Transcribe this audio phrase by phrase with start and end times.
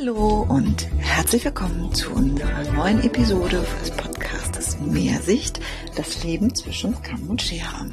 [0.00, 5.60] Hallo und herzlich willkommen zu unserer neuen Episode des Podcastes Mehrsicht,
[5.96, 7.90] das Leben zwischen Kamm und Schere.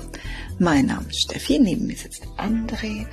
[0.57, 3.05] Mein Name ist Steffi, neben mir sitzt André.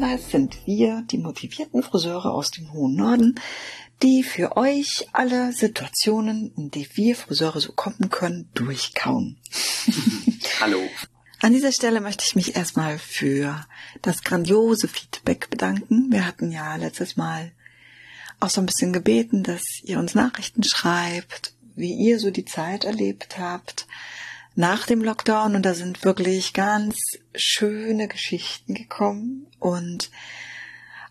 [0.00, 3.36] Das sind wir, die motivierten Friseure aus dem hohen Norden,
[4.02, 9.36] die für euch alle Situationen, in die wir Friseure so kommen können, durchkauen.
[10.60, 10.80] Hallo.
[11.40, 13.66] An dieser Stelle möchte ich mich erstmal für
[14.02, 16.10] das grandiose Feedback bedanken.
[16.10, 17.52] Wir hatten ja letztes Mal
[18.40, 22.84] auch so ein bisschen gebeten, dass ihr uns Nachrichten schreibt, wie ihr so die Zeit
[22.84, 23.86] erlebt habt
[24.54, 25.54] nach dem Lockdown.
[25.54, 26.96] Und da sind wirklich ganz
[27.34, 30.10] schöne Geschichten gekommen und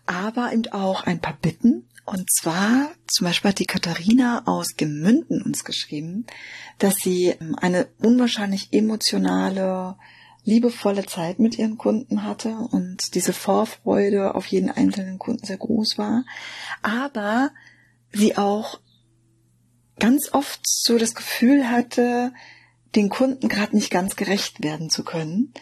[0.06, 1.88] aber eben auch ein paar Bitten.
[2.04, 6.24] Und zwar, zum Beispiel hat die Katharina aus Gemünden uns geschrieben,
[6.78, 9.96] dass sie eine unwahrscheinlich emotionale
[10.46, 15.98] liebevolle Zeit mit ihren Kunden hatte und diese Vorfreude auf jeden einzelnen Kunden sehr groß
[15.98, 16.24] war,
[16.82, 17.50] aber
[18.12, 18.80] sie auch
[19.98, 22.32] ganz oft so das Gefühl hatte,
[22.94, 25.52] den Kunden gerade nicht ganz gerecht werden zu können,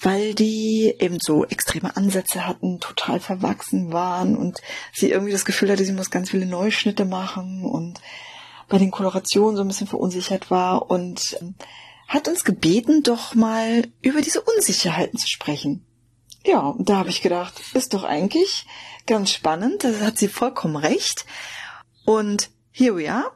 [0.00, 4.60] weil die eben so extreme Ansätze hatten, total verwachsen waren und
[4.92, 8.00] sie irgendwie das Gefühl hatte, sie muss ganz viele Neuschnitte machen und
[8.68, 11.36] bei den Kolorationen so ein bisschen verunsichert war und
[12.10, 15.86] hat uns gebeten, doch mal über diese Unsicherheiten zu sprechen.
[16.44, 18.66] Ja, da habe ich gedacht, ist doch eigentlich
[19.06, 21.24] ganz spannend, da hat sie vollkommen recht.
[22.04, 23.30] Und here we are.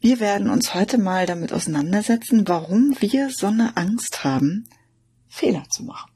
[0.00, 4.68] Wir werden uns heute mal damit auseinandersetzen, warum wir so eine Angst haben,
[5.28, 6.12] Fehler zu machen.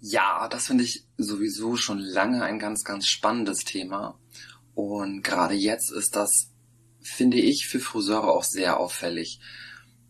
[0.00, 4.18] Ja, das finde ich sowieso schon lange ein ganz, ganz spannendes Thema.
[4.74, 6.50] Und gerade jetzt ist das,
[7.00, 9.38] finde ich, für Friseure auch sehr auffällig.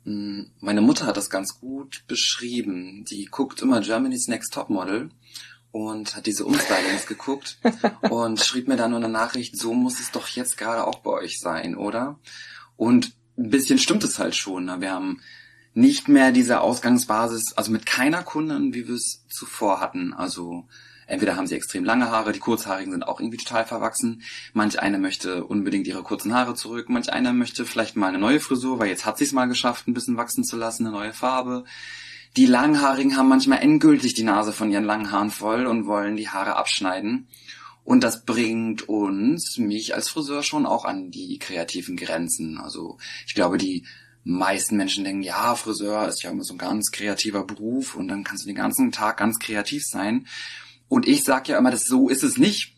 [0.08, 3.04] Hm, meine Mutter hat das ganz gut beschrieben.
[3.04, 5.10] Die guckt immer Germany's Next Top Model
[5.70, 7.58] und hat diese Umstylings geguckt
[8.08, 11.10] und schrieb mir dann nur eine Nachricht, so muss es doch jetzt gerade auch bei
[11.10, 12.18] euch sein, oder?
[12.76, 14.64] Und ein bisschen stimmt es halt schon.
[14.64, 14.80] Ne?
[14.80, 15.20] Wir haben
[15.74, 20.14] nicht mehr diese Ausgangsbasis, also mit keiner Kundin, wie wir es zuvor hatten.
[20.14, 20.66] Also
[21.08, 24.22] Entweder haben sie extrem lange Haare, die kurzhaarigen sind auch irgendwie total verwachsen.
[24.52, 26.90] Manch eine möchte unbedingt ihre kurzen Haare zurück.
[26.90, 29.88] Manch einer möchte vielleicht mal eine neue Frisur, weil jetzt hat sie es mal geschafft,
[29.88, 31.64] ein bisschen wachsen zu lassen, eine neue Farbe.
[32.36, 36.28] Die Langhaarigen haben manchmal endgültig die Nase von ihren langen Haaren voll und wollen die
[36.28, 37.26] Haare abschneiden.
[37.84, 42.58] Und das bringt uns, mich als Friseur schon auch an die kreativen Grenzen.
[42.58, 43.86] Also ich glaube, die
[44.24, 48.24] meisten Menschen denken, ja, Friseur ist ja immer so ein ganz kreativer Beruf und dann
[48.24, 50.26] kannst du den ganzen Tag ganz kreativ sein.
[50.88, 52.74] Und ich sage ja immer, dass so ist es nicht.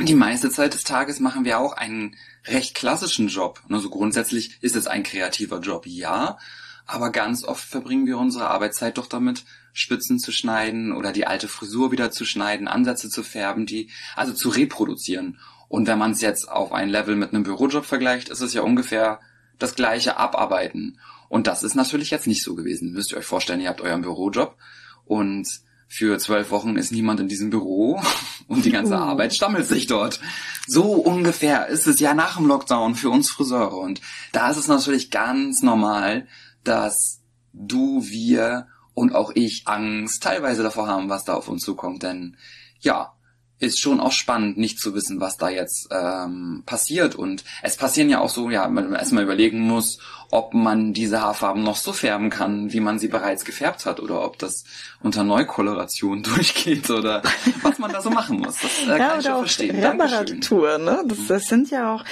[0.00, 2.16] Die meiste Zeit des Tages machen wir auch einen
[2.46, 3.62] recht klassischen Job.
[3.68, 6.38] Also grundsätzlich ist es ein kreativer Job, ja.
[6.86, 11.48] Aber ganz oft verbringen wir unsere Arbeitszeit doch damit, Spitzen zu schneiden oder die alte
[11.48, 15.38] Frisur wieder zu schneiden, Ansätze zu färben, die, also zu reproduzieren.
[15.68, 18.62] Und wenn man es jetzt auf ein Level mit einem Bürojob vergleicht, ist es ja
[18.62, 19.20] ungefähr
[19.58, 20.98] das gleiche Abarbeiten.
[21.28, 22.92] Und das ist natürlich jetzt nicht so gewesen.
[22.92, 24.56] Müsst ihr euch vorstellen, ihr habt euren Bürojob
[25.04, 25.48] und
[25.88, 28.00] für zwölf Wochen ist niemand in diesem Büro
[28.48, 28.98] und die ganze oh.
[28.98, 30.20] Arbeit stammelt sich dort.
[30.66, 33.76] So ungefähr ist es ja nach dem Lockdown für uns Friseure.
[33.76, 34.00] Und
[34.32, 36.26] da ist es natürlich ganz normal,
[36.62, 37.20] dass
[37.52, 42.02] du, wir und auch ich Angst teilweise davor haben, was da auf uns zukommt.
[42.02, 42.36] Denn
[42.80, 43.12] ja,
[43.60, 47.14] ist schon auch spannend, nicht zu wissen, was da jetzt ähm, passiert.
[47.14, 49.98] Und es passieren ja auch so, ja, man erstmal überlegen muss,
[50.30, 54.24] ob man diese Haarfarben noch so färben kann, wie man sie bereits gefärbt hat, oder
[54.24, 54.64] ob das
[55.00, 57.22] unter Neukoloration durchgeht oder
[57.62, 58.58] was man da so machen muss.
[58.60, 59.84] Das äh, ja, kann ich schon verstehen.
[59.84, 61.04] Reparatur, ne?
[61.06, 62.04] Das, das sind ja auch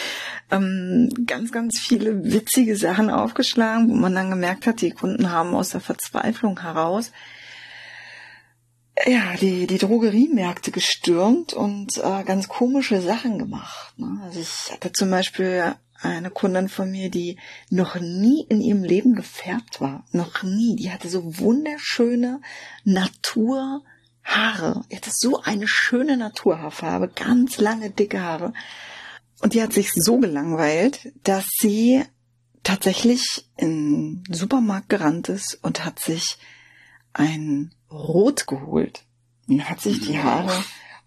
[0.53, 5.55] ähm, ganz, ganz viele witzige Sachen aufgeschlagen, wo man dann gemerkt hat, die Kunden haben
[5.55, 7.11] aus der Verzweiflung heraus
[9.07, 13.99] ja, die, die Drogeriemärkte gestürmt und äh, ganz komische Sachen gemacht.
[13.99, 14.21] Ne?
[14.23, 17.39] Also ich hatte zum Beispiel eine Kundin von mir, die
[17.71, 20.05] noch nie in ihrem Leben gefärbt war.
[20.13, 20.77] Noch nie.
[20.77, 22.41] Die hatte so wunderschöne
[22.85, 23.83] Naturhaare.
[24.91, 28.53] Die hatte so eine schöne Naturhaarfarbe, ganz lange, dicke Haare.
[29.41, 32.03] Und die hat sich so gelangweilt, dass sie
[32.63, 36.39] tatsächlich in den Supermarkt gerannt ist und hat sich
[37.13, 39.05] ein Rot geholt.
[39.49, 40.53] Und hat sich die Haare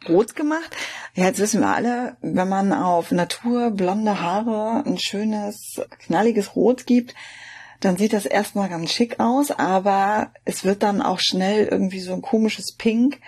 [0.08, 0.76] rot gemacht.
[1.16, 6.86] Ja, jetzt wissen wir alle, wenn man auf Natur blonde Haare ein schönes, knalliges Rot
[6.86, 7.16] gibt,
[7.80, 12.14] dann sieht das erstmal ganz schick aus, aber es wird dann auch schnell irgendwie so
[12.14, 13.20] ein komisches Pink.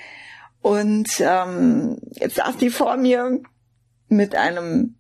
[0.62, 3.42] Und ähm, jetzt saß die vor mir
[4.08, 4.96] mit einem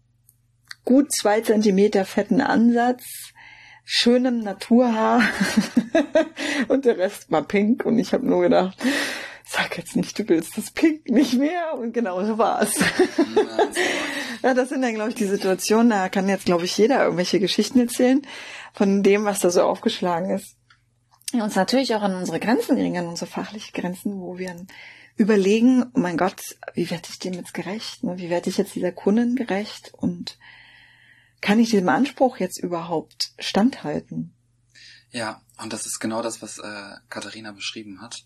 [0.86, 3.33] gut zwei Zentimeter fetten Ansatz,
[3.89, 5.23] schönem Naturhaar
[6.67, 8.77] und der Rest war pink und ich habe nur gedacht,
[9.45, 12.75] sag jetzt nicht, du willst das Pink nicht mehr und genau so war's.
[14.43, 17.39] ja, das sind dann, glaube ich, die Situationen, da kann jetzt, glaube ich, jeder irgendwelche
[17.39, 18.21] Geschichten erzählen
[18.73, 20.57] von dem, was da so aufgeschlagen ist.
[21.31, 24.53] Ja, uns natürlich auch an unsere Grenzen bringen, an unsere fachliche Grenzen, wo wir
[25.15, 28.03] überlegen, oh mein Gott, wie werde ich dem jetzt gerecht?
[28.03, 28.17] Ne?
[28.17, 29.93] Wie werde ich jetzt dieser Kundin gerecht?
[29.95, 30.37] Und
[31.47, 34.33] kann ich diesem Anspruch jetzt überhaupt standhalten?
[35.11, 38.25] Ja, und das ist genau das, was äh, Katharina beschrieben hat.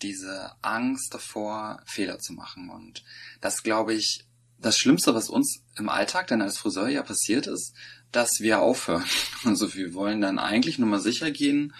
[0.00, 2.70] Diese Angst davor, Fehler zu machen.
[2.70, 3.02] Und
[3.40, 4.28] das, glaube ich,
[4.60, 7.74] das Schlimmste, was uns im Alltag dann als Friseur ja passiert ist,
[8.12, 9.06] dass wir aufhören.
[9.44, 11.74] Also wir wollen dann eigentlich nur mal sicher gehen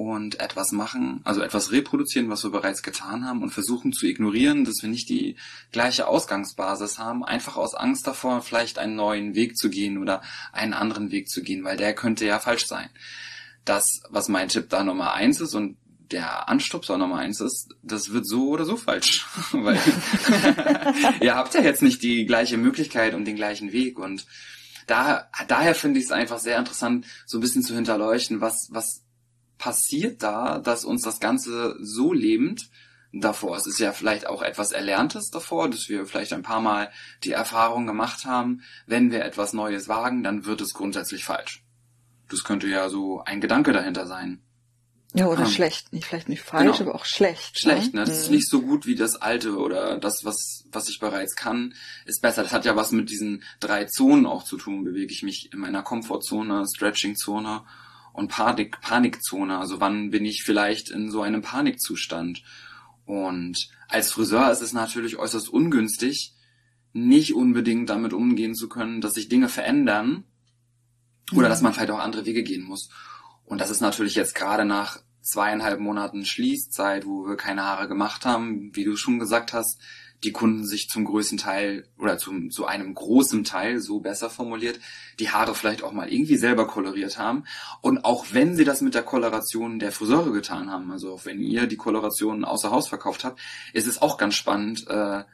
[0.00, 4.64] und etwas machen, also etwas reproduzieren, was wir bereits getan haben und versuchen zu ignorieren,
[4.64, 5.36] dass wir nicht die
[5.72, 10.72] gleiche Ausgangsbasis haben, einfach aus Angst davor, vielleicht einen neuen Weg zu gehen oder einen
[10.72, 12.88] anderen Weg zu gehen, weil der könnte ja falsch sein.
[13.66, 15.76] Das, was mein Tipp da Nummer eins ist und
[16.10, 19.78] der Anstupser Nummer eins ist, das wird so oder so falsch, weil
[21.20, 24.24] ihr habt ja jetzt nicht die gleiche Möglichkeit und den gleichen Weg und
[24.86, 29.02] da, daher finde ich es einfach sehr interessant, so ein bisschen zu hinterleuchten, was, was
[29.60, 32.70] passiert da, dass uns das Ganze so lebend
[33.12, 36.90] davor, es ist ja vielleicht auch etwas Erlerntes davor, dass wir vielleicht ein paar Mal
[37.24, 41.62] die Erfahrung gemacht haben, wenn wir etwas Neues wagen, dann wird es grundsätzlich falsch.
[42.30, 44.40] Das könnte ja so ein Gedanke dahinter sein.
[45.12, 45.92] Ja, oder ähm, schlecht.
[45.92, 46.90] Nicht, vielleicht nicht falsch, genau.
[46.90, 47.54] aber auch schlecht.
[47.54, 47.60] Ne?
[47.60, 48.00] Schlecht, ne?
[48.04, 48.14] Das mhm.
[48.14, 51.74] ist nicht so gut wie das alte oder das, was, was ich bereits kann,
[52.06, 52.44] ist besser.
[52.44, 54.84] Das hat ja was mit diesen drei Zonen auch zu tun.
[54.84, 57.62] Bewege ich mich in meiner Komfortzone, Stretching-Zone
[58.12, 59.58] und Panik, Panikzone.
[59.58, 62.42] Also wann bin ich vielleicht in so einem Panikzustand?
[63.04, 66.34] Und als Friseur ist es natürlich äußerst ungünstig,
[66.92, 70.24] nicht unbedingt damit umgehen zu können, dass sich Dinge verändern
[71.32, 72.90] oder dass man vielleicht auch andere Wege gehen muss.
[73.44, 78.24] Und das ist natürlich jetzt gerade nach zweieinhalb Monaten Schließzeit, wo wir keine Haare gemacht
[78.24, 79.80] haben, wie du schon gesagt hast,
[80.24, 84.78] die Kunden sich zum größten Teil oder zum, zu einem großen Teil, so besser formuliert,
[85.18, 87.44] die Haare vielleicht auch mal irgendwie selber koloriert haben.
[87.80, 91.40] Und auch wenn sie das mit der Koloration der Friseure getan haben, also auch wenn
[91.40, 93.40] ihr die Koloration außer Haus verkauft habt,
[93.72, 95.24] ist es auch ganz spannend, äh,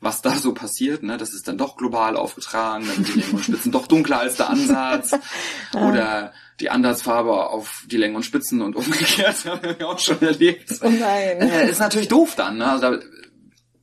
[0.00, 1.16] was da so passiert, ne?
[1.16, 4.36] Das ist dann doch global aufgetragen, dann sind die Längen und Spitzen doch dunkler als
[4.36, 5.12] der Ansatz.
[5.74, 10.70] Oder die Ansatzfarbe auf die Längen und Spitzen und umgekehrt, haben wir auch schon erlebt.
[10.82, 11.40] Oh nein.
[11.40, 12.70] Äh, ist natürlich doof dann, ne?
[12.70, 12.98] Also da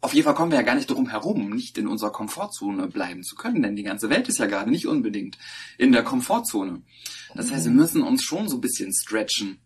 [0.06, 3.24] auf jeden Fall kommen wir ja gar nicht drum herum, nicht in unserer Komfortzone bleiben
[3.24, 5.40] zu können, denn die ganze Welt ist ja gerade nicht unbedingt
[5.80, 6.84] in der Komfortzone.
[7.34, 7.78] Das heißt, wir mhm.
[7.78, 9.58] müssen uns schon so ein bisschen stretchen,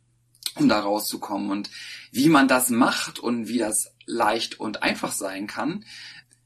[0.55, 1.51] um da rauszukommen.
[1.51, 1.69] Und
[2.13, 5.83] wie man das macht und wie das leicht und einfach sein kann,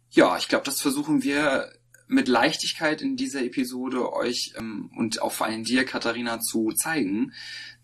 [0.10, 1.72] ja, ich glaube, das versuchen wir
[2.08, 7.32] mit Leichtigkeit in dieser Episode euch ähm, und auch vor allem dir, Katharina, zu zeigen.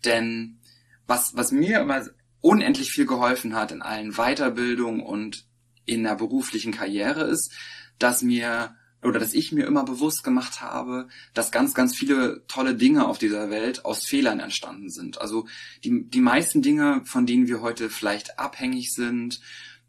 [0.04, 0.58] Denn
[1.06, 2.04] was, was mir immer
[2.40, 5.48] unendlich viel geholfen hat in allen Weiterbildungen und
[5.84, 7.52] in der beruflichen Karriere ist,
[7.98, 12.74] dass mir oder dass ich mir immer bewusst gemacht habe, dass ganz, ganz viele tolle
[12.74, 15.20] Dinge auf dieser Welt aus Fehlern entstanden sind.
[15.20, 15.46] Also
[15.84, 19.40] die, die meisten Dinge, von denen wir heute vielleicht abhängig sind,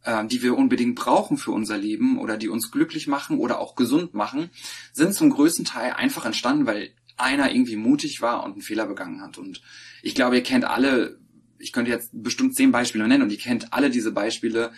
[0.04, 3.76] äh, die wir unbedingt brauchen für unser Leben oder die uns glücklich machen oder auch
[3.76, 4.50] gesund machen,
[4.94, 9.22] sind zum größten Teil einfach entstanden, weil einer irgendwie mutig war und einen Fehler begangen
[9.22, 9.38] hat.
[9.38, 9.62] Und
[10.02, 11.20] ich glaube, ihr kennt alle,
[11.60, 14.72] ich könnte jetzt bestimmt zehn Beispiele nennen und ihr kennt alle diese Beispiele,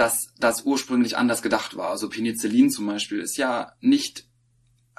[0.00, 1.90] dass das ursprünglich anders gedacht war.
[1.90, 4.24] Also Penicillin zum Beispiel ist ja nicht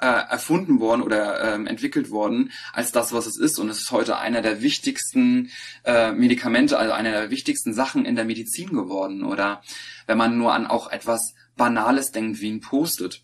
[0.00, 3.58] äh, erfunden worden oder ähm, entwickelt worden als das, was es ist.
[3.58, 5.50] Und es ist heute einer der wichtigsten
[5.84, 9.24] äh, Medikamente, also einer der wichtigsten Sachen in der Medizin geworden.
[9.24, 9.62] Oder
[10.06, 13.22] wenn man nur an auch etwas Banales denkt wie ein Post-it.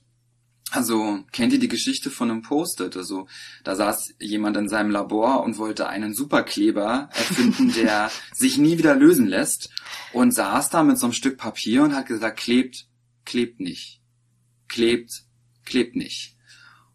[0.70, 2.96] Also kennt ihr die Geschichte von einem Post-it?
[2.96, 3.26] Also
[3.64, 8.94] da saß jemand in seinem Labor und wollte einen Superkleber erfinden, der sich nie wieder
[8.94, 9.70] lösen lässt
[10.12, 12.86] und saß da mit so einem Stück Papier und hat gesagt, klebt,
[13.24, 14.02] klebt nicht,
[14.68, 15.22] klebt,
[15.64, 16.34] klebt nicht.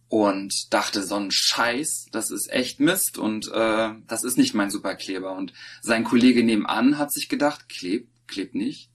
[0.08, 4.70] Und dachte, so ein Scheiß, das ist echt Mist und äh, das ist nicht mein
[4.70, 5.36] Superkleber.
[5.36, 8.92] Und sein Kollege nebenan hat sich gedacht, klebt, klebt nicht.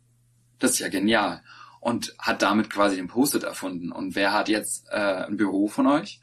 [0.61, 1.43] Das ist ja genial
[1.81, 3.93] und hat damit quasi den Post-it erfunden.
[3.93, 6.21] Und wer hat jetzt äh, ein Büro von euch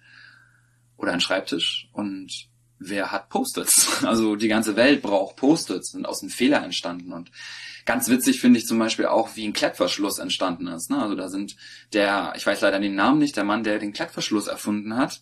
[0.98, 2.48] oder einen Schreibtisch und
[2.80, 4.04] wer hat Post-its?
[4.06, 7.32] Also die ganze Welt braucht Post-its, sind aus einem Fehler entstanden und
[7.86, 10.90] ganz witzig finde ich zum Beispiel auch, wie ein Klettverschluss entstanden ist.
[10.90, 11.02] Ne?
[11.02, 11.56] Also da sind
[11.94, 15.22] der, ich weiß leider den Namen nicht, der Mann, der den Klettverschluss erfunden hat,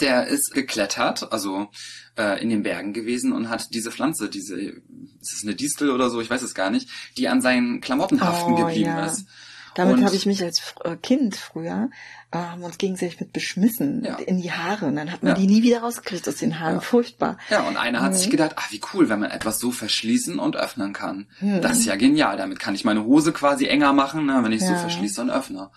[0.00, 1.68] der ist geklettert, also
[2.16, 6.10] äh, in den Bergen gewesen und hat diese Pflanze, diese, ist es eine Distel oder
[6.10, 9.06] so, ich weiß es gar nicht, die an seinen Klamotten haften oh, geblieben ja.
[9.06, 9.26] ist.
[9.74, 11.90] Damit habe ich mich als äh, Kind früher,
[12.30, 14.16] äh, haben uns gegenseitig mit beschmissen ja.
[14.16, 15.38] in die Haare und dann hat man ja.
[15.38, 16.80] die nie wieder rausgekriegt aus den Haaren.
[16.80, 17.38] Furchtbar.
[17.50, 18.16] Ja, und einer hat mhm.
[18.16, 21.26] sich gedacht, ah, wie cool, wenn man etwas so verschließen und öffnen kann.
[21.40, 21.60] Mhm.
[21.60, 22.36] Das ist ja genial.
[22.36, 25.70] Damit kann ich meine Hose quasi enger machen, ne, wenn ich so verschließe und öffne.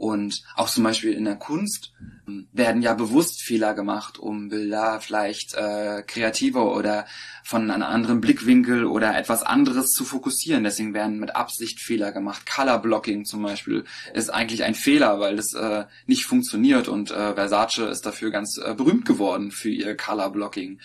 [0.00, 1.92] Und auch zum Beispiel in der Kunst
[2.26, 7.04] ähm, werden ja bewusst Fehler gemacht, um Bilder vielleicht äh, kreativer oder
[7.44, 10.64] von einem anderen Blickwinkel oder etwas anderes zu fokussieren.
[10.64, 12.46] Deswegen werden mit Absicht Fehler gemacht.
[12.50, 17.34] Color Blocking zum Beispiel ist eigentlich ein Fehler, weil das äh, nicht funktioniert und äh,
[17.34, 20.80] Versace ist dafür ganz äh, berühmt geworden für ihr Color Blocking.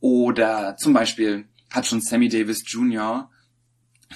[0.00, 3.28] Oder zum Beispiel hat schon Sammy Davis Jr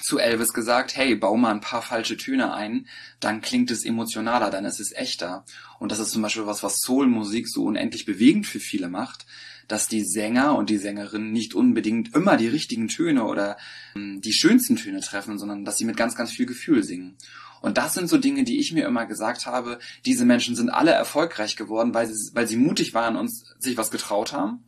[0.01, 2.87] zu Elvis gesagt, hey, bau mal ein paar falsche Töne ein,
[3.19, 5.45] dann klingt es emotionaler, dann ist es echter.
[5.79, 9.25] Und das ist zum Beispiel was, was Soul-Musik so unendlich bewegend für viele macht,
[9.67, 13.57] dass die Sänger und die Sängerinnen nicht unbedingt immer die richtigen Töne oder
[13.95, 17.17] ähm, die schönsten Töne treffen, sondern dass sie mit ganz, ganz viel Gefühl singen.
[17.61, 20.91] Und das sind so Dinge, die ich mir immer gesagt habe, diese Menschen sind alle
[20.91, 24.65] erfolgreich geworden, weil sie, weil sie mutig waren und sich was getraut haben.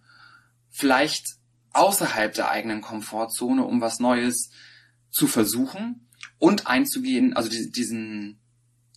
[0.70, 1.26] Vielleicht
[1.74, 4.52] außerhalb der eigenen Komfortzone, um was Neues
[5.12, 6.08] zu versuchen
[6.40, 8.40] und einzugehen, also diesen,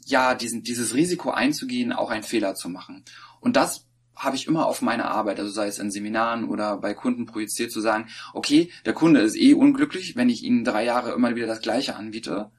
[0.06, 3.04] ja, diesen, dieses Risiko einzugehen, auch einen Fehler zu machen.
[3.40, 6.94] Und das habe ich immer auf meine Arbeit, also sei es in Seminaren oder bei
[6.94, 11.12] Kunden projiziert, zu sagen, okay, der Kunde ist eh unglücklich, wenn ich ihm drei Jahre
[11.12, 12.50] immer wieder das Gleiche anbiete.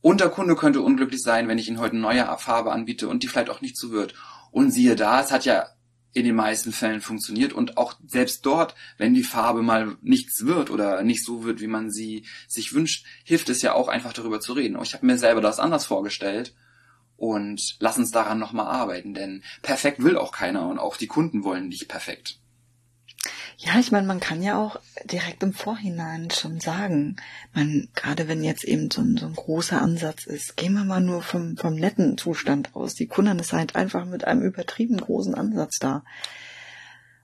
[0.00, 3.22] Und der Kunde könnte unglücklich sein, wenn ich ihm heute eine neue Farbe anbiete und
[3.22, 4.14] die vielleicht auch nicht so wird.
[4.50, 5.66] Und siehe da, es hat ja
[6.12, 10.70] in den meisten Fällen funktioniert und auch selbst dort, wenn die Farbe mal nichts wird
[10.70, 14.40] oder nicht so wird, wie man sie sich wünscht, hilft es ja auch einfach darüber
[14.40, 14.80] zu reden.
[14.82, 16.54] Ich habe mir selber das anders vorgestellt
[17.16, 21.44] und lass uns daran nochmal arbeiten, denn perfekt will auch keiner und auch die Kunden
[21.44, 22.40] wollen nicht perfekt.
[23.62, 27.16] Ja, ich meine, man kann ja auch direkt im Vorhinein schon sagen,
[27.52, 31.02] man, gerade wenn jetzt eben so ein, so ein großer Ansatz ist, gehen wir mal
[31.02, 32.94] nur vom, vom netten Zustand aus.
[32.94, 36.04] Die Kunden ist halt einfach mit einem übertrieben großen Ansatz da.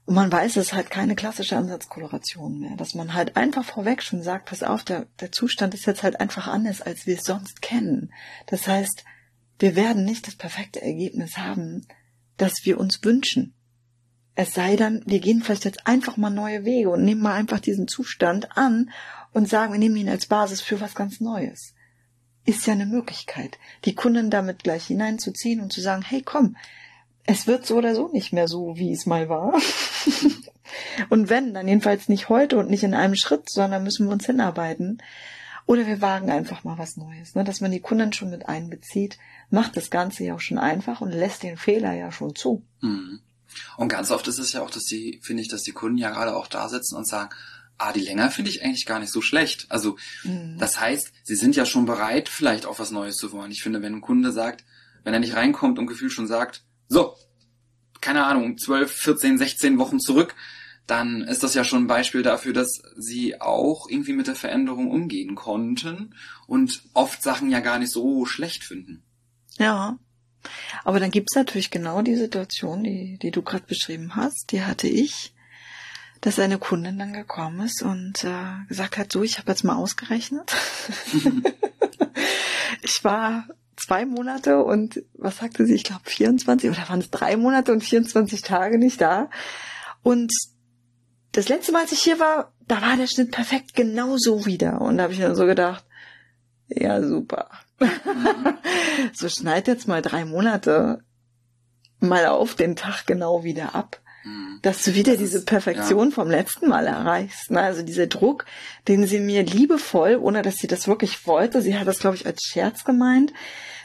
[0.05, 4.03] Und man weiß, es ist halt keine klassische Ansatzkoloration mehr, dass man halt einfach vorweg
[4.03, 7.23] schon sagt, pass auf, der, der Zustand ist jetzt halt einfach anders, als wir es
[7.23, 8.13] sonst kennen.
[8.45, 9.05] Das heißt,
[9.57, 11.87] wir werden nicht das perfekte Ergebnis haben,
[12.37, 13.55] das wir uns wünschen.
[14.39, 17.59] Es sei denn, wir gehen vielleicht jetzt einfach mal neue Wege und nehmen mal einfach
[17.59, 18.91] diesen Zustand an
[19.33, 21.73] und sagen, wir nehmen ihn als Basis für was ganz Neues.
[22.45, 26.55] Ist ja eine Möglichkeit, die Kunden damit gleich hineinzuziehen und zu sagen, hey komm,
[27.25, 29.59] es wird so oder so nicht mehr so, wie es mal war.
[31.09, 34.27] und wenn, dann jedenfalls nicht heute und nicht in einem Schritt, sondern müssen wir uns
[34.27, 35.01] hinarbeiten.
[35.65, 37.33] Oder wir wagen einfach mal was Neues.
[37.33, 37.43] Ne?
[37.43, 39.17] Dass man die Kunden schon mit einbezieht,
[39.49, 42.61] macht das Ganze ja auch schon einfach und lässt den Fehler ja schon zu.
[42.81, 43.21] Mhm.
[43.77, 46.09] Und ganz oft ist es ja auch, dass die, finde ich, dass die Kunden ja
[46.09, 47.29] gerade auch da sitzen und sagen,
[47.77, 49.67] ah, die länger finde ich eigentlich gar nicht so schlecht.
[49.69, 50.57] Also, mhm.
[50.57, 53.51] das heißt, sie sind ja schon bereit, vielleicht auch was Neues zu wollen.
[53.51, 54.65] Ich finde, wenn ein Kunde sagt,
[55.03, 57.15] wenn er nicht reinkommt und Gefühl schon sagt, so,
[58.01, 60.35] keine Ahnung, 12, 14, 16 Wochen zurück,
[60.85, 64.89] dann ist das ja schon ein Beispiel dafür, dass sie auch irgendwie mit der Veränderung
[64.89, 66.15] umgehen konnten
[66.47, 69.03] und oft Sachen ja gar nicht so schlecht finden.
[69.57, 69.99] Ja,
[70.83, 74.87] aber dann gibt's natürlich genau die Situation, die, die du gerade beschrieben hast, die hatte
[74.87, 75.33] ich,
[76.21, 79.75] dass eine Kundin dann gekommen ist und äh, gesagt hat, so, ich habe jetzt mal
[79.75, 80.55] ausgerechnet.
[82.81, 87.37] ich war zwei Monate und was sagte sie, ich glaube 24 oder waren es drei
[87.37, 89.29] Monate und 24 Tage nicht da.
[90.01, 90.31] Und
[91.31, 94.81] das letzte Mal, als ich hier war, da war der Schnitt perfekt genauso wieder.
[94.81, 95.85] Und da habe ich dann so gedacht,
[96.67, 97.49] ja, super.
[99.13, 101.03] so schneid jetzt mal drei Monate
[101.99, 104.59] mal auf den Tag genau wieder ab, mhm.
[104.61, 106.15] dass du wieder das diese Perfektion ja.
[106.15, 107.51] vom letzten Mal erreichst.
[107.51, 107.61] Ne?
[107.61, 108.45] Also dieser Druck,
[108.87, 112.25] den sie mir liebevoll, ohne dass sie das wirklich wollte, sie hat das, glaube ich,
[112.25, 113.33] als Scherz gemeint,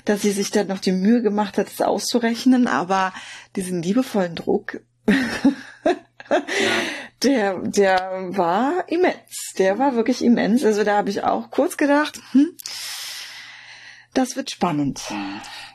[0.04, 3.12] dass sie sich dann noch die Mühe gemacht hat, es auszurechnen, aber
[3.56, 5.14] diesen liebevollen Druck, ja.
[7.22, 9.52] der, der war immens.
[9.58, 10.64] Der war wirklich immens.
[10.64, 12.56] Also da habe ich auch kurz gedacht, hm,
[14.14, 15.02] das wird spannend.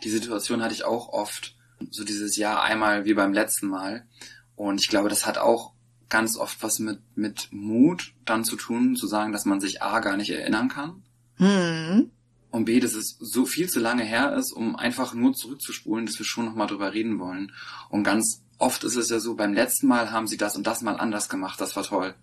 [0.03, 1.55] Die Situation hatte ich auch oft.
[1.91, 4.07] So dieses Jahr einmal wie beim letzten Mal.
[4.55, 5.73] Und ich glaube, das hat auch
[6.09, 9.99] ganz oft was mit, mit Mut dann zu tun, zu sagen, dass man sich A
[9.99, 11.03] gar nicht erinnern kann.
[11.35, 12.11] Hm.
[12.49, 16.17] Und B, dass es so viel zu lange her ist, um einfach nur zurückzuspulen, dass
[16.17, 17.51] wir schon nochmal drüber reden wollen.
[17.89, 20.81] Und ganz oft ist es ja so, beim letzten Mal haben sie das und das
[20.81, 22.15] mal anders gemacht, das war toll.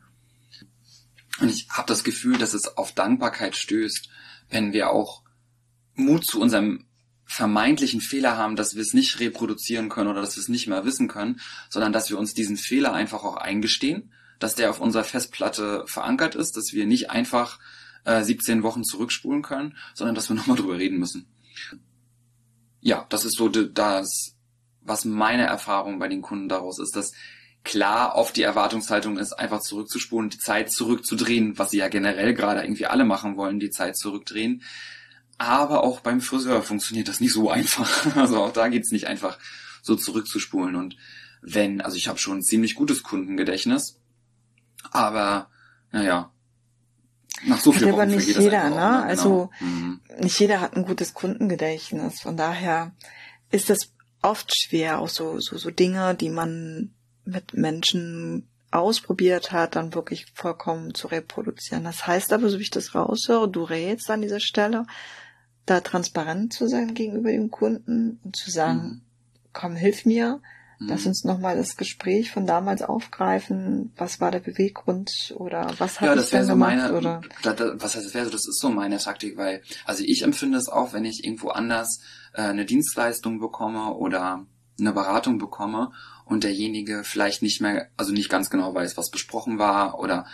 [1.41, 4.09] Und ich habe das Gefühl, dass es auf Dankbarkeit stößt,
[4.51, 5.24] wenn wir auch
[5.95, 6.87] Mut zu unserem
[7.27, 10.85] vermeintlichen Fehler haben, dass wir es nicht reproduzieren können oder dass wir es nicht mehr
[10.85, 15.05] wissen können, sondern dass wir uns diesen Fehler einfach auch eingestehen, dass der auf unserer
[15.05, 17.59] Festplatte verankert ist, dass wir nicht einfach
[18.05, 21.27] äh, 17 Wochen zurückspulen können, sondern dass wir nochmal drüber reden müssen.
[22.81, 24.37] Ja, das ist so das,
[24.83, 27.13] was meine Erfahrung bei den Kunden daraus ist, dass
[27.65, 32.61] klar oft die Erwartungshaltung ist, einfach zurückzuspulen, die Zeit zurückzudrehen, was sie ja generell gerade
[32.61, 34.63] irgendwie alle machen wollen, die Zeit zurückdrehen
[35.39, 38.07] Aber auch beim Friseur funktioniert das nicht so einfach.
[38.17, 39.39] Also auch da geht's nicht einfach
[39.83, 40.77] so zurückzuspulen.
[40.77, 40.97] Und
[41.43, 43.99] wenn, also ich habe schon ein ziemlich gutes Kundengedächtnis,
[44.91, 45.51] aber
[45.93, 46.31] naja,
[47.47, 48.75] nach so viel aber nicht jeder, ne?
[48.75, 49.03] Auch, ne?
[49.03, 49.71] Also Genau.
[49.71, 50.01] Mhm.
[50.21, 52.21] nicht jeder hat ein gutes Kundengedächtnis.
[52.21, 52.93] Von daher
[53.51, 59.77] ist es oft schwer, auch so, so, so Dinge, die man mit Menschen ausprobiert hat,
[59.77, 61.85] dann wirklich vollkommen zu reproduzieren.
[61.85, 64.87] Das heißt aber, so wie ich das raushöre, du rätst an dieser Stelle,
[65.67, 69.01] da transparent zu sein gegenüber dem Kunden und zu sagen, Mhm.
[69.53, 70.41] komm, hilf mir,
[70.79, 71.09] lass Mhm.
[71.09, 73.93] uns nochmal das Gespräch von damals aufgreifen.
[73.97, 76.77] Was war der Beweggrund oder was Ja, habe das denn so gemacht?
[76.77, 77.23] meine, oder?
[77.43, 80.69] was heißt, das wäre so, das ist so meine Taktik, weil, also ich empfinde es
[80.69, 82.01] auch, wenn ich irgendwo anders
[82.35, 84.45] äh, eine Dienstleistung bekomme oder
[84.79, 85.93] eine Beratung bekomme
[86.25, 90.27] und derjenige vielleicht nicht mehr, also nicht ganz genau weiß, was besprochen war oder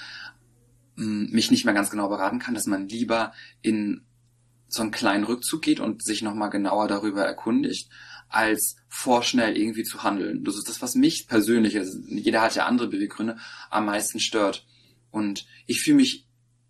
[0.96, 3.32] mh, mich nicht mehr ganz genau beraten kann, dass man lieber
[3.62, 4.02] in
[4.72, 7.90] so einen kleinen Rückzug geht und sich nochmal genauer darüber erkundigt,
[8.28, 10.44] als vorschnell irgendwie zu handeln.
[10.44, 13.36] Das ist das, was mich persönlich, also jeder hat ja andere Beweggründe,
[13.70, 14.66] am meisten stört.
[15.10, 16.26] Und ich fühle mich,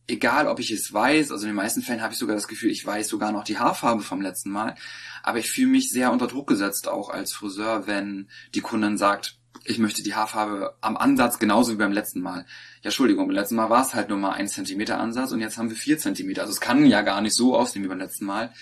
[0.07, 2.71] egal ob ich es weiß, also in den meisten Fällen habe ich sogar das Gefühl,
[2.71, 4.75] ich weiß sogar noch die Haarfarbe vom letzten Mal,
[5.23, 9.40] aber ich fühle mich sehr unter Druck gesetzt, auch als Friseur, wenn die Kundin sagt,
[9.65, 12.47] ich möchte die Haarfarbe am Ansatz genauso wie beim letzten Mal.
[12.83, 15.59] Ja, Entschuldigung, beim letzten Mal war es halt nur mal ein Zentimeter Ansatz und jetzt
[15.59, 16.43] haben wir vier Zentimeter.
[16.43, 18.53] Also es kann ja gar nicht so aussehen wie beim letzten Mal.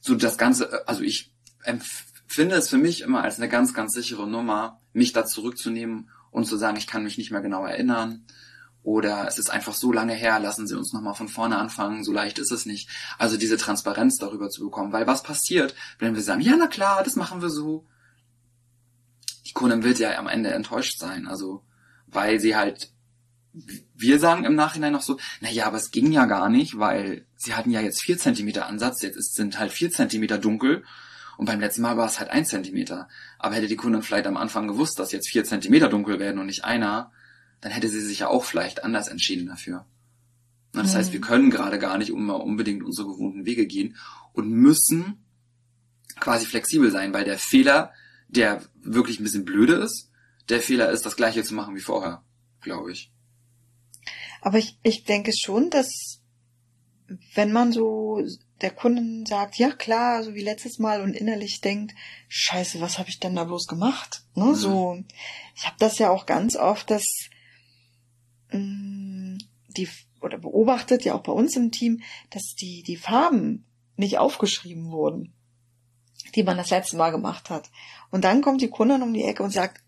[0.00, 4.28] So das Ganze, also ich empfinde es für mich immer als eine ganz, ganz sichere
[4.28, 8.24] Nummer, mich da zurückzunehmen und zu sagen, ich kann mich nicht mehr genau erinnern.
[8.82, 12.10] Oder es ist einfach so lange her, lassen Sie uns nochmal von vorne anfangen, so
[12.10, 12.88] leicht ist es nicht.
[13.16, 14.92] Also diese Transparenz darüber zu bekommen.
[14.92, 17.86] Weil was passiert, wenn wir sagen, ja, na klar, das machen wir so.
[19.52, 21.28] Die Kundin wird ja am Ende enttäuscht sein.
[21.28, 21.62] Also,
[22.06, 22.90] weil sie halt,
[23.94, 27.26] wir sagen im Nachhinein noch so, na ja, aber es ging ja gar nicht, weil
[27.36, 30.84] sie hatten ja jetzt vier Zentimeter Ansatz, jetzt ist, sind halt vier Zentimeter dunkel.
[31.36, 33.08] Und beim letzten Mal war es halt ein Zentimeter.
[33.38, 36.46] Aber hätte die Kundin vielleicht am Anfang gewusst, dass jetzt vier Zentimeter dunkel werden und
[36.46, 37.12] nicht einer,
[37.60, 39.84] dann hätte sie sich ja auch vielleicht anders entschieden dafür.
[40.72, 40.96] Na, Das Mhm.
[40.96, 43.96] heißt, wir können gerade gar nicht unbedingt unsere gewohnten Wege gehen
[44.32, 45.24] und müssen
[46.20, 47.92] quasi flexibel sein, weil der Fehler,
[48.32, 50.10] der wirklich ein bisschen blöde ist,
[50.48, 52.24] der Fehler ist, das gleiche zu machen wie vorher,
[52.60, 53.12] glaube ich.
[54.40, 56.20] Aber ich, ich denke schon, dass
[57.34, 58.22] wenn man so
[58.60, 61.94] der Kunden sagt, ja klar, so wie letztes Mal und innerlich denkt,
[62.28, 64.24] scheiße, was habe ich denn da bloß gemacht?
[64.34, 64.46] Ne?
[64.46, 64.54] Mhm.
[64.54, 65.04] So,
[65.54, 67.04] ich habe das ja auch ganz oft, dass
[68.50, 69.88] mh, die
[70.20, 73.64] oder beobachtet ja auch bei uns im Team, dass die die Farben
[73.96, 75.34] nicht aufgeschrieben wurden,
[76.34, 77.70] die man das letzte Mal gemacht hat.
[78.10, 79.80] Und dann kommt die Kundin um die Ecke und sagt,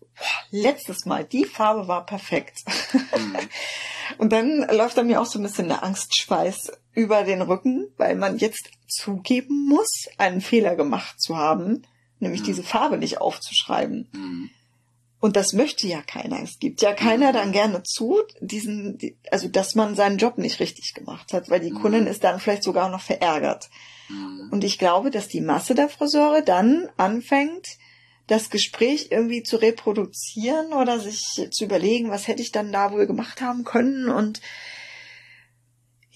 [0.51, 2.63] letztes Mal die Farbe war perfekt.
[2.93, 3.37] Mhm.
[4.19, 8.15] Und dann läuft da mir auch so ein bisschen der Angstschweiß über den Rücken, weil
[8.15, 11.81] man jetzt zugeben muss, einen Fehler gemacht zu haben,
[12.19, 12.45] nämlich Mhm.
[12.45, 14.07] diese Farbe nicht aufzuschreiben.
[14.13, 14.49] Mhm.
[15.25, 16.39] Und das möchte ja keiner.
[16.43, 20.59] Es gibt ja keiner dann gerne zu, diesen, die- also dass man seinen Job nicht
[20.59, 21.81] richtig gemacht hat, weil die Mhm.
[21.81, 23.69] Kundin ist dann vielleicht sogar noch verärgert.
[24.07, 24.49] Mhm.
[24.51, 27.65] Und ich glaube, dass die Masse der Friseure dann anfängt,
[28.27, 33.07] das Gespräch irgendwie zu reproduzieren oder sich zu überlegen, was hätte ich dann da wohl
[33.07, 34.41] gemacht haben können und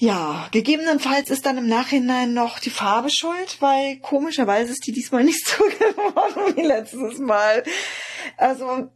[0.02, 5.26] ja, gegebenenfalls ist dann im Nachhinein noch die Farbe schuld, weil komischerweise ist die diesmal
[5.26, 7.64] nicht so geworden wie letztes Mal.
[8.38, 8.88] Also,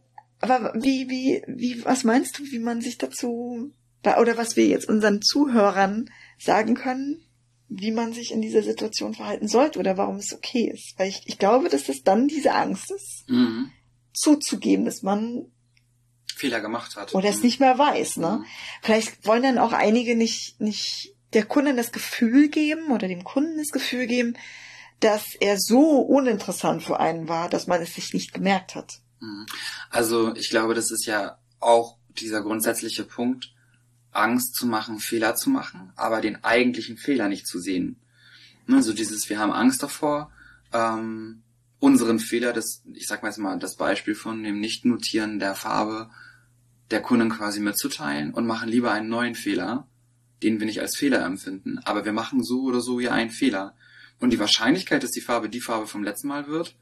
[0.44, 3.72] aber wie, wie, wie, was meinst du, wie man sich dazu,
[4.04, 7.20] oder was wir jetzt unseren Zuhörern sagen können,
[7.68, 10.94] wie man sich in dieser Situation verhalten sollte oder warum es okay ist?
[10.98, 13.70] Weil ich, ich glaube, dass das dann diese Angst ist, Mhm.
[14.12, 15.46] zuzugeben, dass man
[16.36, 17.14] Fehler gemacht hat.
[17.14, 17.42] oder es Mhm.
[17.44, 18.40] nicht mehr weiß, ne?
[18.40, 18.44] Mhm.
[18.82, 23.56] Vielleicht wollen dann auch einige nicht, nicht der Kundin das Gefühl geben oder dem Kunden
[23.58, 24.36] das Gefühl geben,
[25.00, 29.00] dass er so uninteressant für einen war, dass man es sich nicht gemerkt hat.
[29.24, 29.46] Mhm.
[29.90, 33.52] Also ich glaube, das ist ja auch dieser grundsätzliche Punkt,
[34.12, 37.96] Angst zu machen, Fehler zu machen, aber den eigentlichen Fehler nicht zu sehen.
[38.66, 40.30] Ne, So dieses, wir haben Angst davor,
[40.72, 41.42] ähm,
[41.80, 46.10] unseren Fehler, das, ich sag mal jetzt mal das Beispiel von dem Nicht-Notieren der Farbe
[46.90, 49.86] der Kunden quasi mitzuteilen und machen lieber einen neuen Fehler,
[50.42, 51.78] den wir nicht als Fehler empfinden.
[51.84, 53.74] Aber wir machen so oder so ja einen Fehler.
[54.20, 56.76] Und die Wahrscheinlichkeit, dass die Farbe die Farbe vom letzten Mal wird,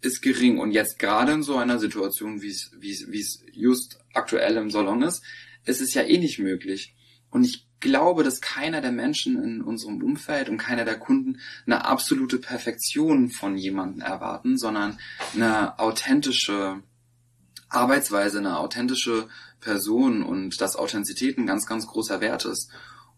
[0.00, 0.58] ist gering.
[0.58, 4.56] Und jetzt gerade in so einer Situation, wie es, wie es, wie es just aktuell
[4.56, 5.22] im Salon ist,
[5.64, 6.94] ist es ja eh nicht möglich.
[7.30, 11.84] Und ich glaube, dass keiner der Menschen in unserem Umfeld und keiner der Kunden eine
[11.84, 14.98] absolute Perfektion von jemandem erwarten, sondern
[15.34, 16.82] eine authentische
[17.68, 19.28] Arbeitsweise, eine authentische
[19.60, 22.70] Person und dass Authentizität ein ganz, ganz großer Wert ist.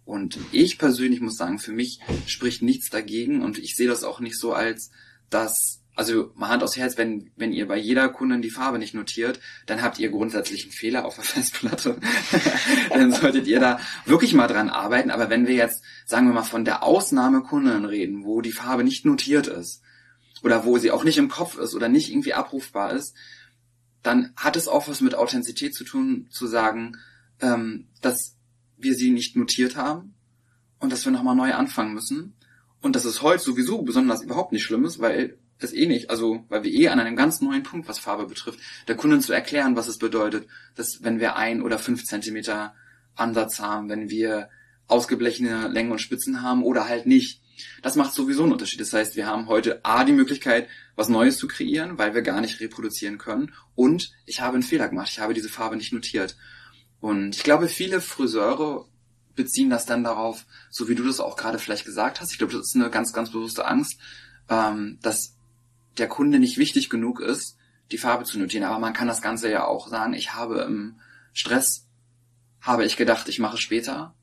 [0.05, 4.21] Und ich persönlich muss sagen, für mich spricht nichts dagegen und ich sehe das auch
[4.21, 4.91] nicht so als,
[5.29, 8.95] dass, also mal Hand aufs Herz, wenn, wenn ihr bei jeder Kundin die Farbe nicht
[8.95, 11.97] notiert, dann habt ihr grundsätzlich einen Fehler auf der Festplatte.
[12.91, 15.11] dann solltet ihr da wirklich mal dran arbeiten.
[15.11, 19.05] Aber wenn wir jetzt, sagen wir mal, von der Ausnahmekundin reden, wo die Farbe nicht
[19.05, 19.83] notiert ist,
[20.43, 23.15] oder wo sie auch nicht im Kopf ist oder nicht irgendwie abrufbar ist,
[24.03, 26.97] dann hat es auch was mit Authentizität zu tun, zu sagen,
[27.41, 28.37] ähm, dass
[28.79, 30.15] wir sie nicht notiert haben
[30.79, 32.35] und dass wir nochmal neu anfangen müssen.
[32.83, 36.45] Und dass es heute sowieso besonders überhaupt nicht schlimm ist, weil es eh nicht, also
[36.49, 39.77] weil wir eh an einem ganz neuen Punkt, was Farbe betrifft, der Kunden zu erklären,
[39.77, 42.75] was es bedeutet, dass wenn wir ein oder fünf Zentimeter
[43.15, 44.49] Ansatz haben, wenn wir
[44.87, 47.41] ausgeblechene Längen und Spitzen haben oder halt nicht.
[47.83, 48.81] Das macht sowieso einen Unterschied.
[48.81, 52.41] Das heißt, wir haben heute A die Möglichkeit, was Neues zu kreieren, weil wir gar
[52.41, 53.53] nicht reproduzieren können.
[53.75, 55.11] Und ich habe einen Fehler gemacht.
[55.11, 56.37] Ich habe diese Farbe nicht notiert.
[57.01, 58.87] Und ich glaube, viele Friseure
[59.37, 62.33] beziehen das dann darauf, so wie du das auch gerade vielleicht gesagt hast.
[62.33, 63.99] Ich glaube, das ist eine ganz, ganz bewusste Angst,
[64.49, 65.37] ähm, dass
[65.99, 67.57] der Kunde nicht wichtig genug ist,
[67.91, 68.65] die Farbe zu notieren.
[68.65, 71.01] Aber man kann das Ganze ja auch sagen, ich habe im
[71.33, 71.87] Stress,
[72.61, 74.15] habe ich gedacht, ich mache später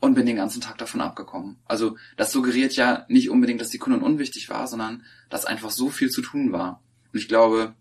[0.00, 1.56] und bin den ganzen Tag davon abgekommen.
[1.64, 5.88] Also das suggeriert ja nicht unbedingt, dass die Kundin unwichtig war, sondern dass einfach so
[5.88, 6.82] viel zu tun war.
[7.12, 7.74] Und ich glaube,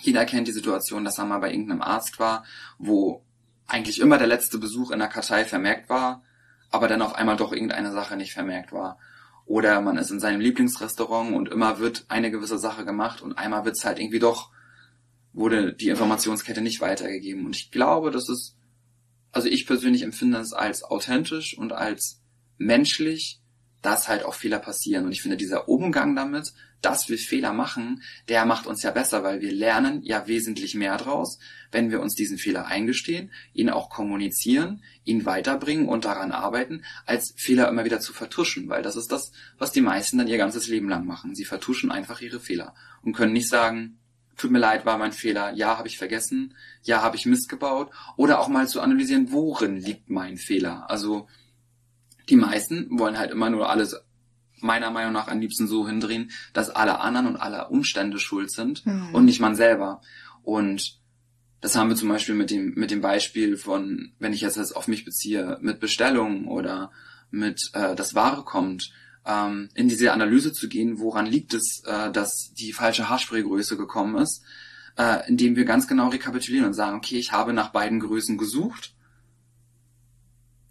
[0.00, 2.44] jeder kennt die Situation, dass er mal bei irgendeinem Arzt war,
[2.78, 3.24] wo
[3.66, 6.22] eigentlich immer der letzte Besuch in der Kartei vermerkt war,
[6.70, 8.98] aber dann auf einmal doch irgendeine Sache nicht vermerkt war.
[9.52, 13.66] Oder man ist in seinem Lieblingsrestaurant und immer wird eine gewisse Sache gemacht und einmal
[13.66, 14.50] wird es halt irgendwie doch,
[15.34, 17.44] wurde die Informationskette nicht weitergegeben.
[17.44, 18.56] Und ich glaube, das ist,
[19.30, 22.22] also ich persönlich empfinde es als authentisch und als
[22.56, 23.41] menschlich,
[23.82, 25.04] dass halt auch Fehler passieren.
[25.04, 29.22] Und ich finde, dieser Umgang damit, dass wir Fehler machen, der macht uns ja besser,
[29.22, 31.38] weil wir lernen ja wesentlich mehr draus,
[31.70, 37.34] wenn wir uns diesen Fehler eingestehen, ihn auch kommunizieren, ihn weiterbringen und daran arbeiten, als
[37.36, 40.68] Fehler immer wieder zu vertuschen, weil das ist das, was die meisten dann ihr ganzes
[40.68, 41.34] Leben lang machen.
[41.34, 43.98] Sie vertuschen einfach ihre Fehler und können nicht sagen,
[44.36, 47.90] tut mir leid, war mein Fehler, ja, habe ich vergessen, ja, habe ich Mist gebaut
[48.16, 50.90] oder auch mal zu analysieren, worin liegt mein Fehler.
[50.90, 51.28] Also
[52.28, 53.96] die meisten wollen halt immer nur alles
[54.62, 58.86] meiner Meinung nach am liebsten so hindrehen, dass alle anderen und alle Umstände schuld sind
[58.86, 59.14] mhm.
[59.14, 60.00] und nicht man selber.
[60.42, 60.98] Und
[61.60, 64.72] das haben wir zum Beispiel mit dem, mit dem Beispiel von, wenn ich jetzt das
[64.72, 66.90] auf mich beziehe, mit Bestellungen oder
[67.30, 68.92] mit äh, das Ware kommt,
[69.24, 74.16] ähm, in diese Analyse zu gehen, woran liegt es, äh, dass die falsche Haarspraygröße gekommen
[74.16, 74.42] ist,
[74.96, 78.94] äh, indem wir ganz genau rekapitulieren und sagen, okay, ich habe nach beiden Größen gesucht.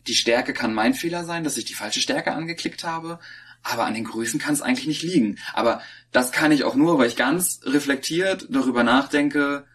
[0.08, 3.20] Die Stärke kann mein Fehler sein, dass ich die falsche Stärke angeklickt habe.
[3.64, 5.38] Aber an den Größen kann es eigentlich nicht liegen.
[5.54, 9.66] Aber das kann ich auch nur, weil ich ganz reflektiert darüber nachdenke,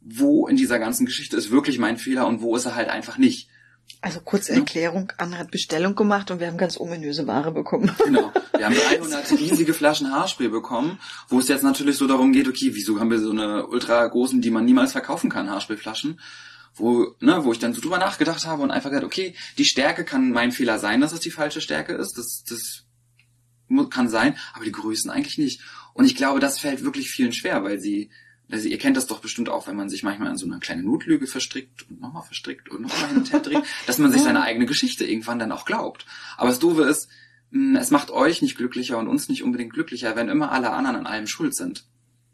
[0.00, 3.16] wo in dieser ganzen Geschichte ist wirklich mein Fehler und wo ist er halt einfach
[3.16, 3.48] nicht.
[4.00, 7.90] Also kurze Erklärung, Anne hat Bestellung gemacht und wir haben ganz ominöse Ware bekommen.
[8.04, 8.32] Genau.
[8.56, 12.70] Wir haben 300 riesige Flaschen Haarspray bekommen, wo es jetzt natürlich so darum geht, okay,
[12.74, 16.20] wieso haben wir so eine ultra großen, die man niemals verkaufen kann, Haarsprayflaschen?
[16.76, 20.04] Wo, ne, wo ich dann so drüber nachgedacht habe und einfach gesagt, okay, die Stärke
[20.04, 22.18] kann mein Fehler sein, dass es die falsche Stärke ist.
[22.18, 22.84] Das, das
[23.90, 25.60] kann sein, aber die Größen eigentlich nicht.
[25.92, 28.10] Und ich glaube, das fällt wirklich vielen schwer, weil sie,
[28.50, 30.82] also ihr kennt das doch bestimmt auch, wenn man sich manchmal in so eine kleine
[30.82, 34.42] Notlüge verstrickt und nochmal verstrickt und nochmal hin und her dreht, dass man sich seine
[34.42, 36.06] eigene Geschichte irgendwann dann auch glaubt.
[36.36, 37.08] Aber das Doofe ist,
[37.52, 40.96] hm, es macht euch nicht glücklicher und uns nicht unbedingt glücklicher, wenn immer alle anderen
[40.96, 41.86] an allem schuld sind.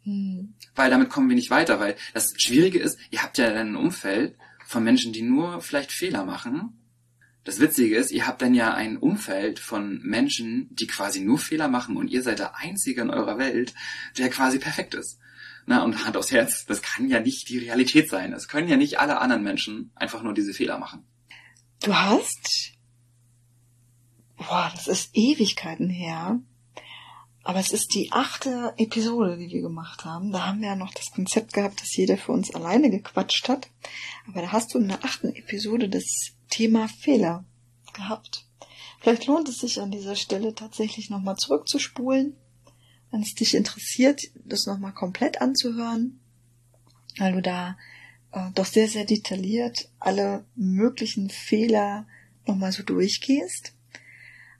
[0.04, 0.54] Hm.
[0.74, 4.36] Weil damit kommen wir nicht weiter, weil das Schwierige ist, ihr habt ja ein Umfeld
[4.66, 6.80] von Menschen, die nur vielleicht Fehler machen
[7.44, 11.68] das Witzige ist, ihr habt dann ja ein Umfeld von Menschen, die quasi nur Fehler
[11.68, 13.74] machen und ihr seid der Einzige in eurer Welt,
[14.18, 15.18] der quasi perfekt ist.
[15.66, 18.32] Na, und Hand aufs Herz, das kann ja nicht die Realität sein.
[18.32, 21.04] Es können ja nicht alle anderen Menschen einfach nur diese Fehler machen.
[21.82, 22.72] Du hast,
[24.36, 26.40] boah, das ist Ewigkeiten her,
[27.42, 30.30] aber es ist die achte Episode, die wir gemacht haben.
[30.30, 33.70] Da haben wir ja noch das Konzept gehabt, dass jeder für uns alleine gequatscht hat.
[34.28, 36.04] Aber da hast du in der achten Episode das
[36.50, 37.44] Thema Fehler
[37.94, 38.46] gehabt.
[39.00, 42.36] Vielleicht lohnt es sich an dieser Stelle tatsächlich nochmal zurückzuspulen,
[43.10, 46.20] wenn es dich interessiert, das nochmal komplett anzuhören,
[47.16, 47.78] weil du da
[48.32, 52.06] äh, doch sehr, sehr detailliert alle möglichen Fehler
[52.46, 53.72] nochmal so durchgehst.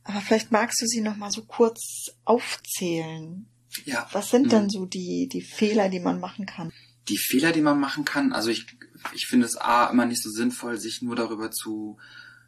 [0.05, 3.47] Aber vielleicht magst du sie nochmal so kurz aufzählen.
[3.85, 4.09] Ja.
[4.13, 4.51] Was sind mhm.
[4.51, 6.73] denn so die, die Fehler, die man machen kann?
[7.09, 8.67] Die Fehler, die man machen kann, also ich
[9.15, 11.99] ich finde es A immer nicht so sinnvoll, sich nur darüber zu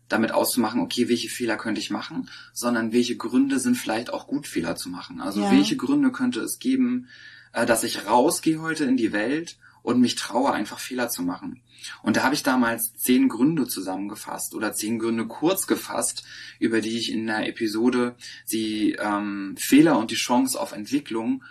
[0.09, 4.47] damit auszumachen, okay, welche Fehler könnte ich machen, sondern welche Gründe sind vielleicht auch gut,
[4.47, 5.23] Fehler zu machen.
[5.23, 5.51] Also ja.
[5.51, 7.09] welche Gründe könnte es geben,
[7.55, 11.63] äh, dass ich rausgehe heute in die Welt und mich traue, einfach Fehler zu machen.
[12.03, 16.25] Und da habe ich damals zehn Gründe zusammengefasst oder zehn Gründe kurz gefasst,
[16.59, 18.17] über die ich in der Episode
[18.51, 21.43] die ähm, Fehler und die Chance auf Entwicklung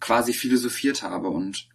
[0.00, 1.28] quasi philosophiert habe.
[1.28, 1.68] Und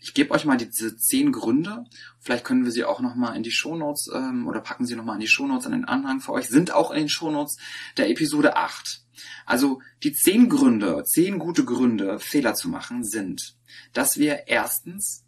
[0.00, 1.84] ich gebe euch mal diese zehn Gründe.
[2.20, 5.20] Vielleicht können wir sie auch nochmal in die Shownotes ähm, oder packen sie nochmal in
[5.20, 6.48] die Shownotes an den Anhang für euch.
[6.48, 7.58] Sind auch in den Shownotes
[7.96, 9.02] der Episode 8.
[9.44, 13.56] Also die zehn Gründe, zehn gute Gründe, Fehler zu machen, sind,
[13.92, 15.24] dass wir erstens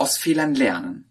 [0.00, 1.10] aus Fehlern lernen.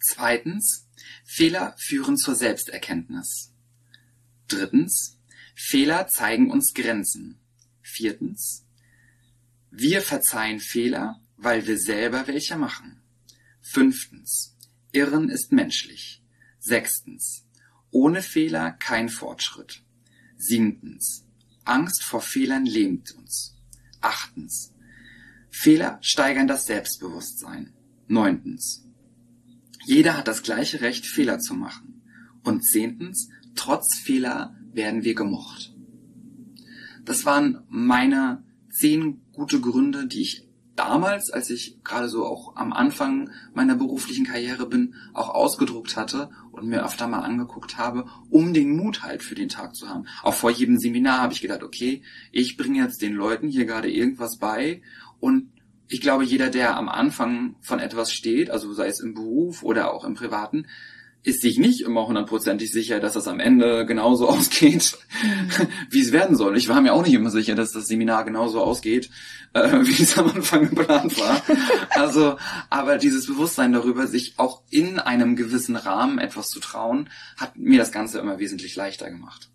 [0.00, 0.88] Zweitens,
[1.24, 3.52] Fehler führen zur Selbsterkenntnis.
[4.48, 5.20] Drittens,
[5.54, 7.38] Fehler zeigen uns Grenzen.
[7.80, 8.66] Viertens,
[9.70, 13.02] wir verzeihen Fehler, weil wir selber welche machen.
[13.60, 14.56] Fünftens,
[14.90, 16.24] Irren ist menschlich.
[16.58, 17.46] Sechstens,
[17.92, 19.84] ohne Fehler kein Fortschritt.
[20.36, 21.24] Siebtens,
[21.64, 23.54] Angst vor Fehlern lähmt uns.
[24.00, 24.69] Achtens,
[25.62, 27.74] Fehler steigern das Selbstbewusstsein.
[28.06, 28.88] Neuntens,
[29.84, 32.00] jeder hat das gleiche Recht, Fehler zu machen.
[32.42, 35.74] Und zehntens, trotz Fehler werden wir gemocht.
[37.04, 42.72] Das waren meine zehn gute Gründe, die ich damals, als ich gerade so auch am
[42.72, 48.54] Anfang meiner beruflichen Karriere bin, auch ausgedruckt hatte und mir öfter mal angeguckt habe, um
[48.54, 50.06] den Mut halt für den Tag zu haben.
[50.22, 53.90] Auch vor jedem Seminar habe ich gedacht, okay, ich bringe jetzt den Leuten hier gerade
[53.90, 54.80] irgendwas bei
[55.20, 55.50] und
[55.88, 59.92] ich glaube, jeder, der am Anfang von etwas steht, also sei es im Beruf oder
[59.92, 60.66] auch im Privaten,
[61.22, 64.96] ist sich nicht immer hundertprozentig sicher, dass das am Ende genauso ausgeht,
[65.90, 66.56] wie es werden soll.
[66.56, 69.10] Ich war mir auch nicht immer sicher, dass das Seminar genauso ausgeht,
[69.52, 71.42] äh, wie es am Anfang geplant war.
[71.90, 72.36] Also,
[72.70, 77.78] aber dieses Bewusstsein darüber, sich auch in einem gewissen Rahmen etwas zu trauen, hat mir
[77.78, 79.50] das Ganze immer wesentlich leichter gemacht.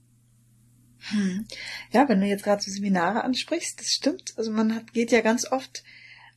[1.09, 1.47] Hm.
[1.91, 4.33] Ja, wenn du jetzt gerade so Seminare ansprichst, das stimmt.
[4.37, 5.83] Also man hat, geht ja ganz oft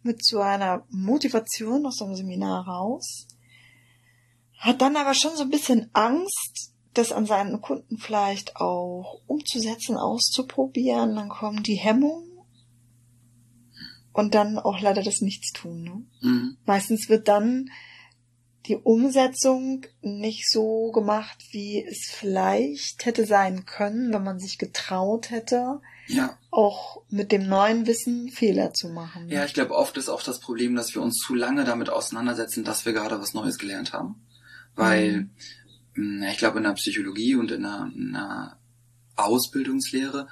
[0.02, 3.26] mit so einer Motivation aus so einem Seminar raus
[4.58, 9.96] hat dann aber schon so ein bisschen Angst, das an seinen Kunden vielleicht auch umzusetzen,
[9.96, 11.14] auszuprobieren.
[11.14, 12.28] Dann kommen die Hemmungen
[14.12, 15.82] und dann auch leider das Nichtstun.
[15.82, 16.02] Ne?
[16.20, 16.56] Mhm.
[16.64, 17.70] Meistens wird dann
[18.68, 25.30] die Umsetzung nicht so gemacht, wie es vielleicht hätte sein können, wenn man sich getraut
[25.30, 26.38] hätte, ja.
[26.50, 29.28] auch mit dem neuen Wissen Fehler zu machen.
[29.28, 32.64] Ja, ich glaube, oft ist auch das Problem, dass wir uns zu lange damit auseinandersetzen,
[32.64, 34.22] dass wir gerade was Neues gelernt haben
[34.78, 35.28] weil
[35.94, 36.22] mhm.
[36.22, 38.56] ich glaube in der Psychologie und in einer, in einer
[39.16, 40.28] Ausbildungslehre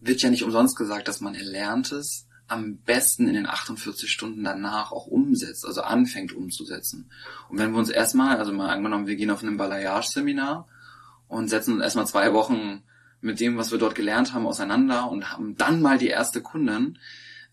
[0.00, 4.92] wird ja nicht umsonst gesagt, dass man Erlerntes am besten in den 48 Stunden danach
[4.92, 7.10] auch umsetzt, also anfängt umzusetzen.
[7.48, 10.68] Und wenn wir uns erstmal, also mal angenommen, wir gehen auf einem Balayage-Seminar
[11.28, 12.82] und setzen uns erstmal zwei Wochen
[13.20, 16.98] mit dem, was wir dort gelernt haben, auseinander und haben dann mal die erste Kundin,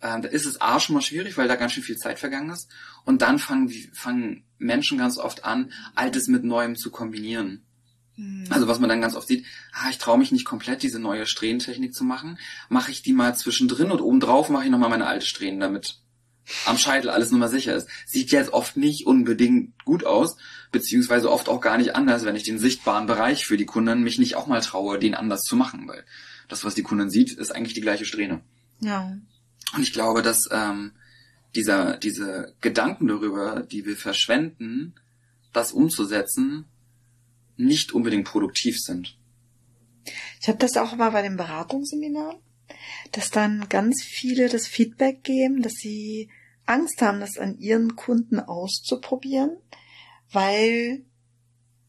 [0.02, 2.50] äh, da ist es A schon mal schwierig, weil da ganz schön viel Zeit vergangen
[2.50, 2.70] ist.
[3.06, 7.64] Und dann fangen, fangen Menschen ganz oft an, Altes mit Neuem zu kombinieren.
[8.20, 8.46] Mhm.
[8.50, 11.26] Also was man dann ganz oft sieht, ah, ich traue mich nicht komplett, diese neue
[11.26, 12.38] Strähnentechnik zu machen.
[12.68, 16.00] Mache ich die mal zwischendrin und obendrauf mache ich nochmal meine alte Strähnen, damit
[16.66, 17.88] am Scheitel alles nochmal sicher ist.
[18.06, 20.36] Sieht jetzt oft nicht unbedingt gut aus,
[20.72, 24.20] beziehungsweise oft auch gar nicht anders, wenn ich den sichtbaren Bereich für die Kunden mich
[24.20, 26.04] nicht auch mal traue, den anders zu machen, weil
[26.48, 28.42] das, was die Kunden sieht, ist eigentlich die gleiche Strähne.
[28.80, 29.16] Ja.
[29.76, 30.94] Und ich glaube, dass ähm,
[31.56, 34.96] dieser, diese Gedanken darüber, die wir verschwenden,
[35.54, 36.66] das umzusetzen,
[37.60, 39.18] nicht unbedingt produktiv sind.
[40.42, 42.38] Ich habe das auch mal bei den Beratungsseminaren,
[43.12, 46.30] dass dann ganz viele das Feedback geben, dass sie
[46.66, 49.58] Angst haben, das an ihren Kunden auszuprobieren,
[50.32, 51.04] weil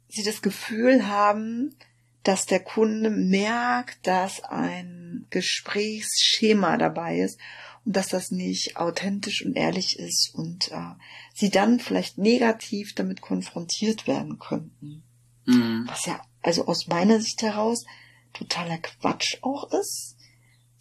[0.08, 1.76] sie das Gefühl haben,
[2.22, 7.38] dass der Kunde merkt, dass ein Gesprächsschema dabei ist
[7.84, 10.94] und dass das nicht authentisch und ehrlich ist und äh,
[11.34, 15.02] sie dann vielleicht negativ damit konfrontiert werden könnten.
[15.50, 15.84] Mhm.
[15.86, 17.84] Was ja also aus meiner Sicht heraus
[18.32, 20.16] totaler Quatsch auch ist,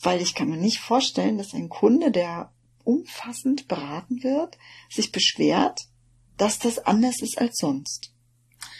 [0.01, 2.51] weil ich kann mir nicht vorstellen, dass ein Kunde, der
[2.83, 4.57] umfassend beraten wird,
[4.89, 5.81] sich beschwert,
[6.37, 8.11] dass das anders ist als sonst.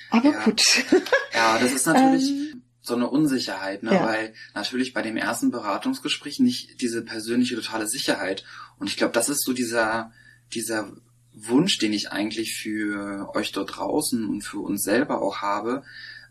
[0.09, 0.43] Aber ja.
[0.43, 0.61] gut.
[1.33, 3.93] Ja, das ist natürlich, ähm, so eine Unsicherheit, ne?
[3.93, 4.05] Ja.
[4.05, 8.43] weil natürlich bei dem ersten Beratungsgespräch nicht diese persönliche totale Sicherheit.
[8.77, 10.11] Und ich glaube, das ist so dieser,
[10.53, 10.91] dieser
[11.33, 15.83] Wunsch, den ich eigentlich für euch dort draußen und für uns selber auch habe,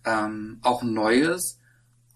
[0.04, 1.58] ähm, auch Neues,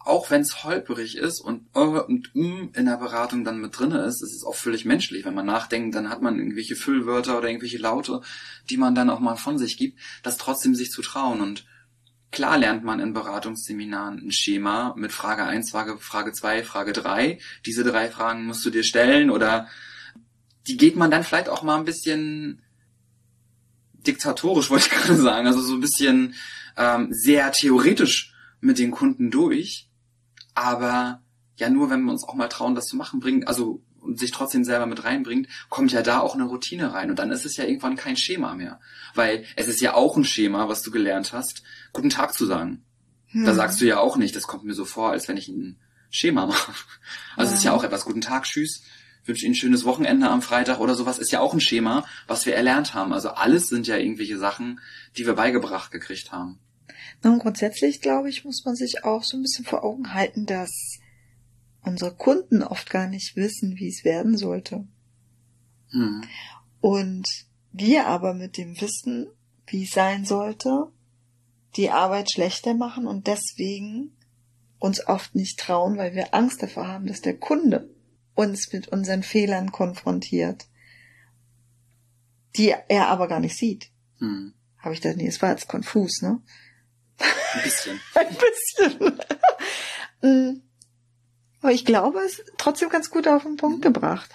[0.04, 4.02] auch wenn es holperig ist und uh, und mm in der Beratung dann mit drinne
[4.04, 5.24] ist, ist es auch völlig menschlich.
[5.24, 8.20] Wenn man nachdenkt, dann hat man irgendwelche Füllwörter oder irgendwelche Laute,
[8.70, 11.66] die man dann auch mal von sich gibt, das trotzdem sich zu trauen und
[12.32, 17.38] Klar lernt man in Beratungsseminaren ein Schema mit Frage 1, Frage, Frage 2, Frage 3.
[17.66, 19.68] Diese drei Fragen musst du dir stellen oder
[20.66, 22.62] die geht man dann vielleicht auch mal ein bisschen
[24.06, 26.34] diktatorisch, wollte ich gerade sagen, also so ein bisschen
[26.76, 29.88] ähm, sehr theoretisch mit den Kunden durch.
[30.54, 31.22] Aber
[31.56, 34.32] ja, nur wenn wir uns auch mal trauen, das zu machen, bringen, also und sich
[34.32, 37.10] trotzdem selber mit reinbringt, kommt ja da auch eine Routine rein.
[37.10, 38.80] Und dann ist es ja irgendwann kein Schema mehr.
[39.14, 41.62] Weil es ist ja auch ein Schema, was du gelernt hast,
[41.92, 42.84] guten Tag zu sagen.
[43.28, 43.44] Hm.
[43.44, 45.78] Da sagst du ja auch nicht, das kommt mir so vor, als wenn ich ein
[46.10, 46.72] Schema mache.
[47.36, 47.54] Also ja.
[47.54, 48.82] es ist ja auch etwas, guten Tag, tschüss,
[49.24, 52.46] wünsche Ihnen ein schönes Wochenende am Freitag oder sowas, ist ja auch ein Schema, was
[52.46, 53.12] wir erlernt haben.
[53.12, 54.80] Also alles sind ja irgendwelche Sachen,
[55.16, 56.58] die wir beigebracht gekriegt haben.
[57.22, 60.46] Na, und grundsätzlich, glaube ich, muss man sich auch so ein bisschen vor Augen halten,
[60.46, 60.98] dass
[61.82, 64.86] unsere Kunden oft gar nicht wissen, wie es werden sollte.
[65.90, 66.22] Hm.
[66.80, 67.28] Und
[67.72, 69.28] wir aber mit dem Wissen,
[69.66, 70.88] wie es sein sollte,
[71.76, 74.12] die Arbeit schlechter machen und deswegen
[74.78, 77.88] uns oft nicht trauen, weil wir Angst davor haben, dass der Kunde
[78.34, 80.66] uns mit unseren Fehlern konfrontiert,
[82.56, 83.90] die er aber gar nicht sieht.
[84.18, 84.54] Hm.
[84.78, 86.40] Habe ich da, nee, es war jetzt konfus, ne?
[87.18, 88.00] Ein bisschen.
[88.14, 89.18] Ein bisschen.
[90.20, 90.62] Hm.
[91.60, 93.82] Aber ich glaube, es ist trotzdem ganz gut auf den Punkt mhm.
[93.82, 94.30] gebracht.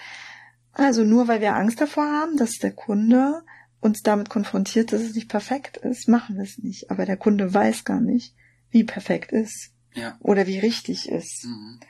[0.72, 3.42] Also nur weil wir Angst davor haben, dass der Kunde
[3.80, 6.90] uns damit konfrontiert, dass es nicht perfekt ist, machen wir es nicht.
[6.90, 8.34] Aber der Kunde weiß gar nicht,
[8.70, 9.72] wie perfekt ist.
[9.98, 10.16] Ja.
[10.20, 11.44] Oder wie richtig ist.
[11.44, 11.80] Mhm.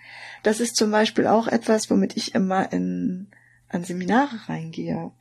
[0.43, 3.29] Das ist zum Beispiel auch etwas, womit ich immer in,
[3.69, 5.13] an Seminare reingehe.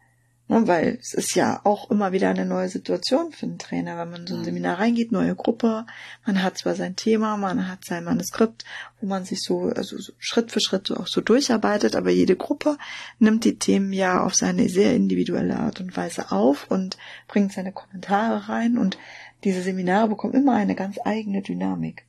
[0.50, 4.12] Ne, weil es ist ja auch immer wieder eine neue Situation für einen Trainer, wenn
[4.12, 4.46] man so ein mhm.
[4.46, 5.86] Seminar reingeht, neue Gruppe,
[6.26, 8.64] man hat zwar sein Thema, man hat sein Manuskript,
[9.02, 12.78] wo man sich so, also so Schritt für Schritt auch so durcharbeitet, aber jede Gruppe
[13.20, 16.98] nimmt die Themen ja auf seine sehr individuelle Art und Weise auf und
[17.28, 18.98] bringt seine Kommentare rein und
[19.44, 22.07] diese Seminare bekommen immer eine ganz eigene Dynamik.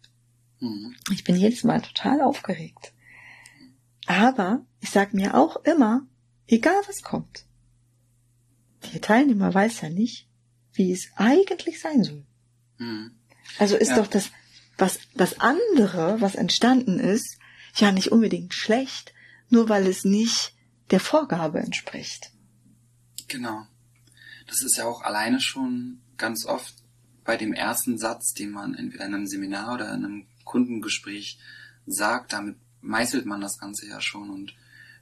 [0.60, 0.94] Mhm.
[1.12, 2.92] Ich bin jedes Mal total aufgeregt.
[4.06, 6.06] Aber ich sage mir auch immer,
[6.46, 7.44] egal was kommt,
[8.92, 10.28] der Teilnehmer weiß ja nicht,
[10.72, 12.24] wie es eigentlich sein soll.
[12.78, 13.12] Mhm.
[13.58, 13.96] Also ist ja.
[13.96, 14.30] doch das,
[14.76, 17.38] was, das andere, was entstanden ist,
[17.74, 19.12] ja nicht unbedingt schlecht,
[19.50, 20.54] nur weil es nicht
[20.90, 22.32] der Vorgabe entspricht.
[23.28, 23.66] Genau.
[24.46, 26.74] Das ist ja auch alleine schon ganz oft
[27.24, 31.38] bei dem ersten Satz, den man entweder in einem Seminar oder in einem Kundengespräch
[31.86, 34.30] sagt, damit meißelt man das Ganze ja schon.
[34.30, 34.54] Und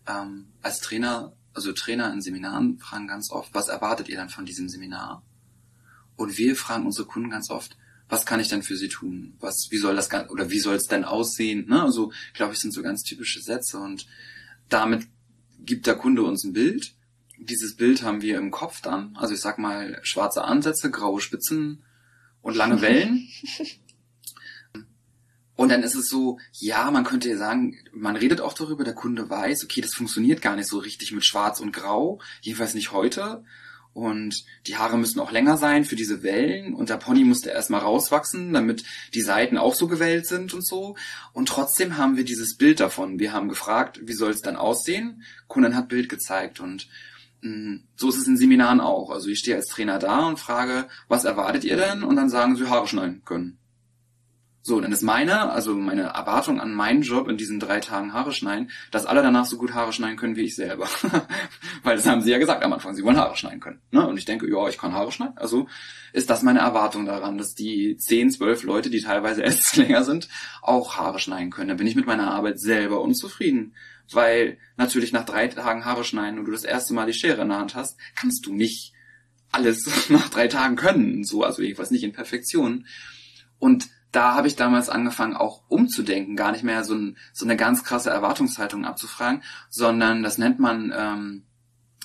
[0.06, 4.44] ähm, als Trainer also Trainer in Seminaren fragen ganz oft, was erwartet ihr dann von
[4.44, 5.22] diesem Seminar?
[6.14, 7.76] Und wir fragen unsere Kunden ganz oft,
[8.09, 9.35] was kann ich denn für sie tun?
[9.40, 11.66] Was, wie soll das oder wie soll es denn aussehen?
[11.68, 11.82] Ne?
[11.82, 14.06] Also, glaube ich, sind so ganz typische Sätze und
[14.68, 15.09] damit
[15.59, 16.94] gibt der Kunde uns ein Bild.
[17.38, 19.16] Dieses Bild haben wir im Kopf dann.
[19.16, 21.82] Also ich sag mal schwarze Ansätze, graue Spitzen
[22.42, 23.28] und lange Wellen.
[25.56, 28.94] Und dann ist es so, ja, man könnte ja sagen, man redet auch darüber, der
[28.94, 32.92] Kunde weiß, okay, das funktioniert gar nicht so richtig mit Schwarz und Grau, jedenfalls nicht
[32.92, 33.42] heute.
[33.94, 37.80] Und die Haare müssen auch länger sein für diese Wellen und der Pony musste erstmal
[37.80, 40.96] rauswachsen, damit die Seiten auch so gewellt sind und so.
[41.32, 43.18] Und trotzdem haben wir dieses Bild davon.
[43.18, 45.22] Wir haben gefragt, wie soll es dann aussehen?
[45.48, 46.88] Kunden hat Bild gezeigt und
[47.40, 49.08] mh, mm, so ist es in Seminaren auch.
[49.08, 52.02] Also ich stehe als Trainer da und frage, was erwartet ihr denn?
[52.02, 53.56] Und dann sagen sie Haare schneiden können.
[54.66, 58.33] So, dann ist meine, also meine Erwartung an meinen Job in diesen drei Tagen Haare
[58.33, 60.88] schneiden, dass alle danach so gut Haare schneiden können wie ich selber.
[61.85, 63.81] Weil das haben sie ja gesagt am Anfang, sie wollen Haare schneiden können.
[63.92, 64.05] Ne?
[64.05, 65.38] Und ich denke, ja, ich kann Haare schneiden.
[65.38, 65.68] Also
[66.12, 70.29] ist das meine Erwartung daran, dass die zehn, zwölf Leute, die teilweise erst länger sind,
[70.62, 71.68] auch Haare schneiden können.
[71.68, 73.76] Da bin ich mit meiner Arbeit selber unzufrieden.
[74.11, 77.50] Weil natürlich nach drei Tagen Haare schneiden und du das erste Mal die Schere in
[77.50, 78.94] der Hand hast, kannst du nicht
[79.52, 81.22] alles nach drei Tagen können.
[81.22, 82.88] So, also jedenfalls nicht in Perfektion.
[83.61, 87.56] Und da habe ich damals angefangen, auch umzudenken, gar nicht mehr so, ein, so eine
[87.56, 91.42] ganz krasse Erwartungshaltung abzufragen, sondern das nennt man ähm,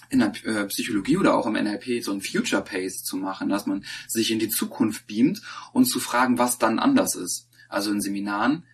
[0.10, 3.66] in der äh, Psychologie oder auch im NLP so ein Future Pace zu machen, dass
[3.66, 7.50] man sich in die Zukunft beamt und zu fragen, was dann anders ist.
[7.70, 8.66] Also in Seminaren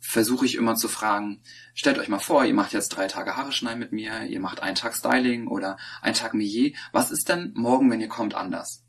[0.00, 1.40] versuche ich immer zu fragen,
[1.74, 4.62] stellt euch mal vor, ihr macht jetzt drei Tage Haare schneiden mit mir, ihr macht
[4.62, 6.76] einen Tag Styling oder einen Tag Millet.
[6.92, 8.83] Was ist denn morgen, wenn ihr kommt, anders?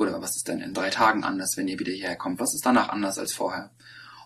[0.00, 2.40] Oder was ist denn in drei Tagen anders, wenn ihr wieder hierher kommt?
[2.40, 3.70] Was ist danach anders als vorher?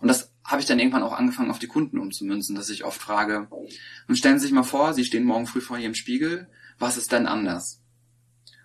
[0.00, 3.02] Und das habe ich dann irgendwann auch angefangen, auf die Kunden umzumünzen, dass ich oft
[3.02, 3.48] frage,
[4.06, 6.48] und stellen Sie sich mal vor, Sie stehen morgen früh vor Ihrem Spiegel,
[6.78, 7.80] was ist denn anders?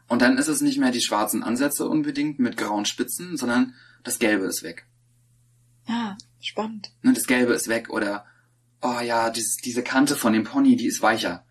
[0.08, 4.20] Und dann ist es nicht mehr die schwarzen Ansätze unbedingt mit grauen Spitzen, sondern das
[4.20, 4.86] Gelbe ist weg.
[5.88, 6.92] Ja, spannend.
[7.02, 8.26] Ne, das Gelbe ist weg oder,
[8.84, 11.44] oh ja, dies, diese Kante von dem Pony, die ist weicher.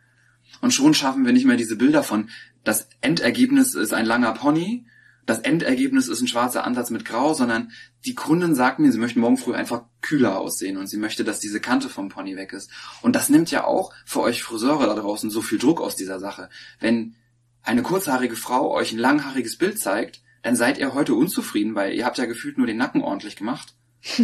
[0.60, 2.30] Und schon schaffen wir nicht mehr diese Bilder von,
[2.62, 4.86] das Endergebnis ist ein langer Pony
[5.28, 7.70] das Endergebnis ist ein schwarzer Ansatz mit Grau, sondern
[8.06, 11.38] die Kundin sagt mir, sie möchten morgen früh einfach kühler aussehen und sie möchte, dass
[11.38, 12.70] diese Kante vom Pony weg ist.
[13.02, 16.18] Und das nimmt ja auch für euch Friseure da draußen so viel Druck aus dieser
[16.18, 16.48] Sache.
[16.80, 17.14] Wenn
[17.62, 22.06] eine kurzhaarige Frau euch ein langhaariges Bild zeigt, dann seid ihr heute unzufrieden, weil ihr
[22.06, 23.74] habt ja gefühlt nur den Nacken ordentlich gemacht.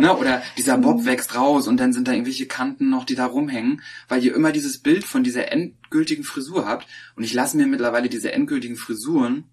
[0.00, 3.26] ne, oder dieser Bob wächst raus und dann sind da irgendwelche Kanten noch, die da
[3.26, 6.86] rumhängen, weil ihr immer dieses Bild von dieser endgültigen Frisur habt.
[7.16, 9.44] Und ich lasse mir mittlerweile diese endgültigen Frisuren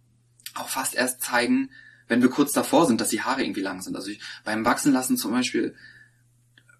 [0.55, 1.69] auch fast erst zeigen,
[2.07, 3.95] wenn wir kurz davor sind, dass die Haare irgendwie lang sind.
[3.95, 5.75] Also ich, beim Wachsen lassen zum Beispiel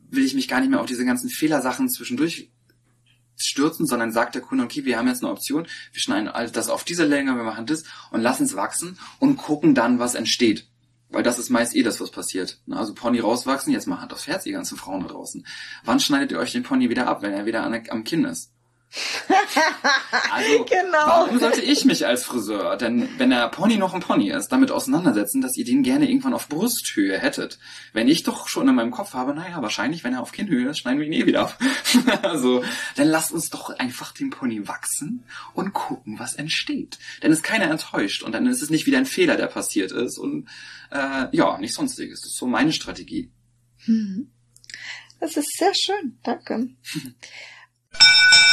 [0.10, 2.50] will ich mich gar nicht mehr auf diese ganzen Fehlersachen zwischendurch
[3.36, 6.84] stürzen, sondern sagt der Kunde, okay, wir haben jetzt eine Option, wir schneiden das auf
[6.84, 10.68] diese Länge, wir machen das und lassen es wachsen und gucken dann, was entsteht.
[11.10, 12.60] Weil das ist meist eh das, was passiert.
[12.70, 15.46] Also Pony rauswachsen, jetzt mal Hand aufs Herz, die ganzen Frauen da draußen.
[15.86, 18.52] Wann schneidet ihr euch den Pony wieder ab, wenn er wieder an, am Kinn ist?
[20.32, 21.06] Also, genau.
[21.06, 24.72] warum sollte ich mich als Friseur, denn wenn der Pony noch ein Pony ist, damit
[24.72, 27.60] auseinandersetzen, dass ihr den gerne irgendwann auf Brusthöhe hättet?
[27.94, 30.80] Wenn ich doch schon in meinem Kopf habe, naja, wahrscheinlich, wenn er auf Kinnhöhe ist,
[30.80, 31.60] schneiden wir ihn eh wieder ab.
[32.24, 32.64] also,
[32.96, 36.98] dann lasst uns doch einfach den Pony wachsen und gucken, was entsteht.
[37.22, 40.18] Denn ist keiner enttäuscht und dann ist es nicht wieder ein Fehler, der passiert ist
[40.18, 40.48] und
[40.92, 42.22] äh, ja, nicht sonstiges.
[42.22, 43.32] Das ist so meine Strategie.
[43.86, 44.32] Hm.
[45.20, 46.70] Das ist sehr schön, danke.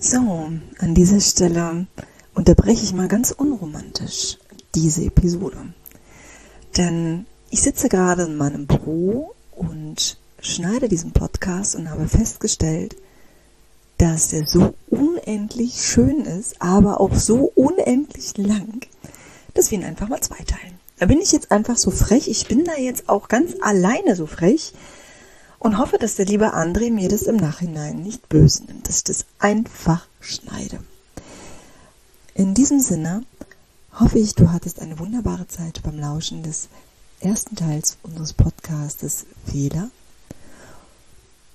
[0.00, 1.86] So, an dieser Stelle
[2.32, 4.38] unterbreche ich mal ganz unromantisch
[4.76, 5.56] diese Episode.
[6.76, 12.94] Denn ich sitze gerade in meinem Büro und schneide diesen Podcast und habe festgestellt,
[13.96, 18.86] dass er so unendlich schön ist, aber auch so unendlich lang,
[19.54, 20.78] dass wir ihn einfach mal zweiteilen.
[21.00, 22.28] Da bin ich jetzt einfach so frech.
[22.28, 24.74] Ich bin da jetzt auch ganz alleine so frech,
[25.58, 29.04] und hoffe, dass der liebe André mir das im Nachhinein nicht böse nimmt, dass ich
[29.04, 30.78] das einfach schneide.
[32.34, 33.24] In diesem Sinne
[33.98, 36.68] hoffe ich, du hattest eine wunderbare Zeit beim Lauschen des
[37.20, 39.90] ersten Teils unseres Podcastes Fehler.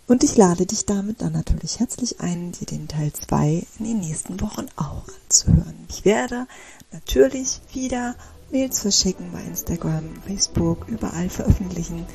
[0.08, 4.00] Und ich lade dich damit dann natürlich herzlich ein, dir den Teil 2 in den
[4.02, 5.86] nächsten Wochen auch anzuhören.
[5.88, 6.48] Ich werde
[6.92, 8.16] natürlich wieder
[8.52, 12.06] Mails verschicken bei Instagram, Facebook, überall veröffentlichen.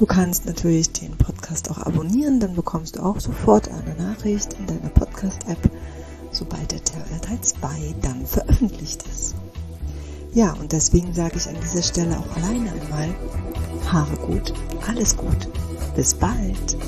[0.00, 4.66] Du kannst natürlich den Podcast auch abonnieren, dann bekommst du auch sofort eine Nachricht in
[4.66, 5.70] deiner Podcast-App,
[6.30, 9.34] sobald der Teil 2 dann veröffentlicht ist.
[10.32, 13.14] Ja, und deswegen sage ich an dieser Stelle auch alleine einmal,
[13.92, 14.54] Haare gut,
[14.88, 15.48] alles gut,
[15.94, 16.78] bis bald.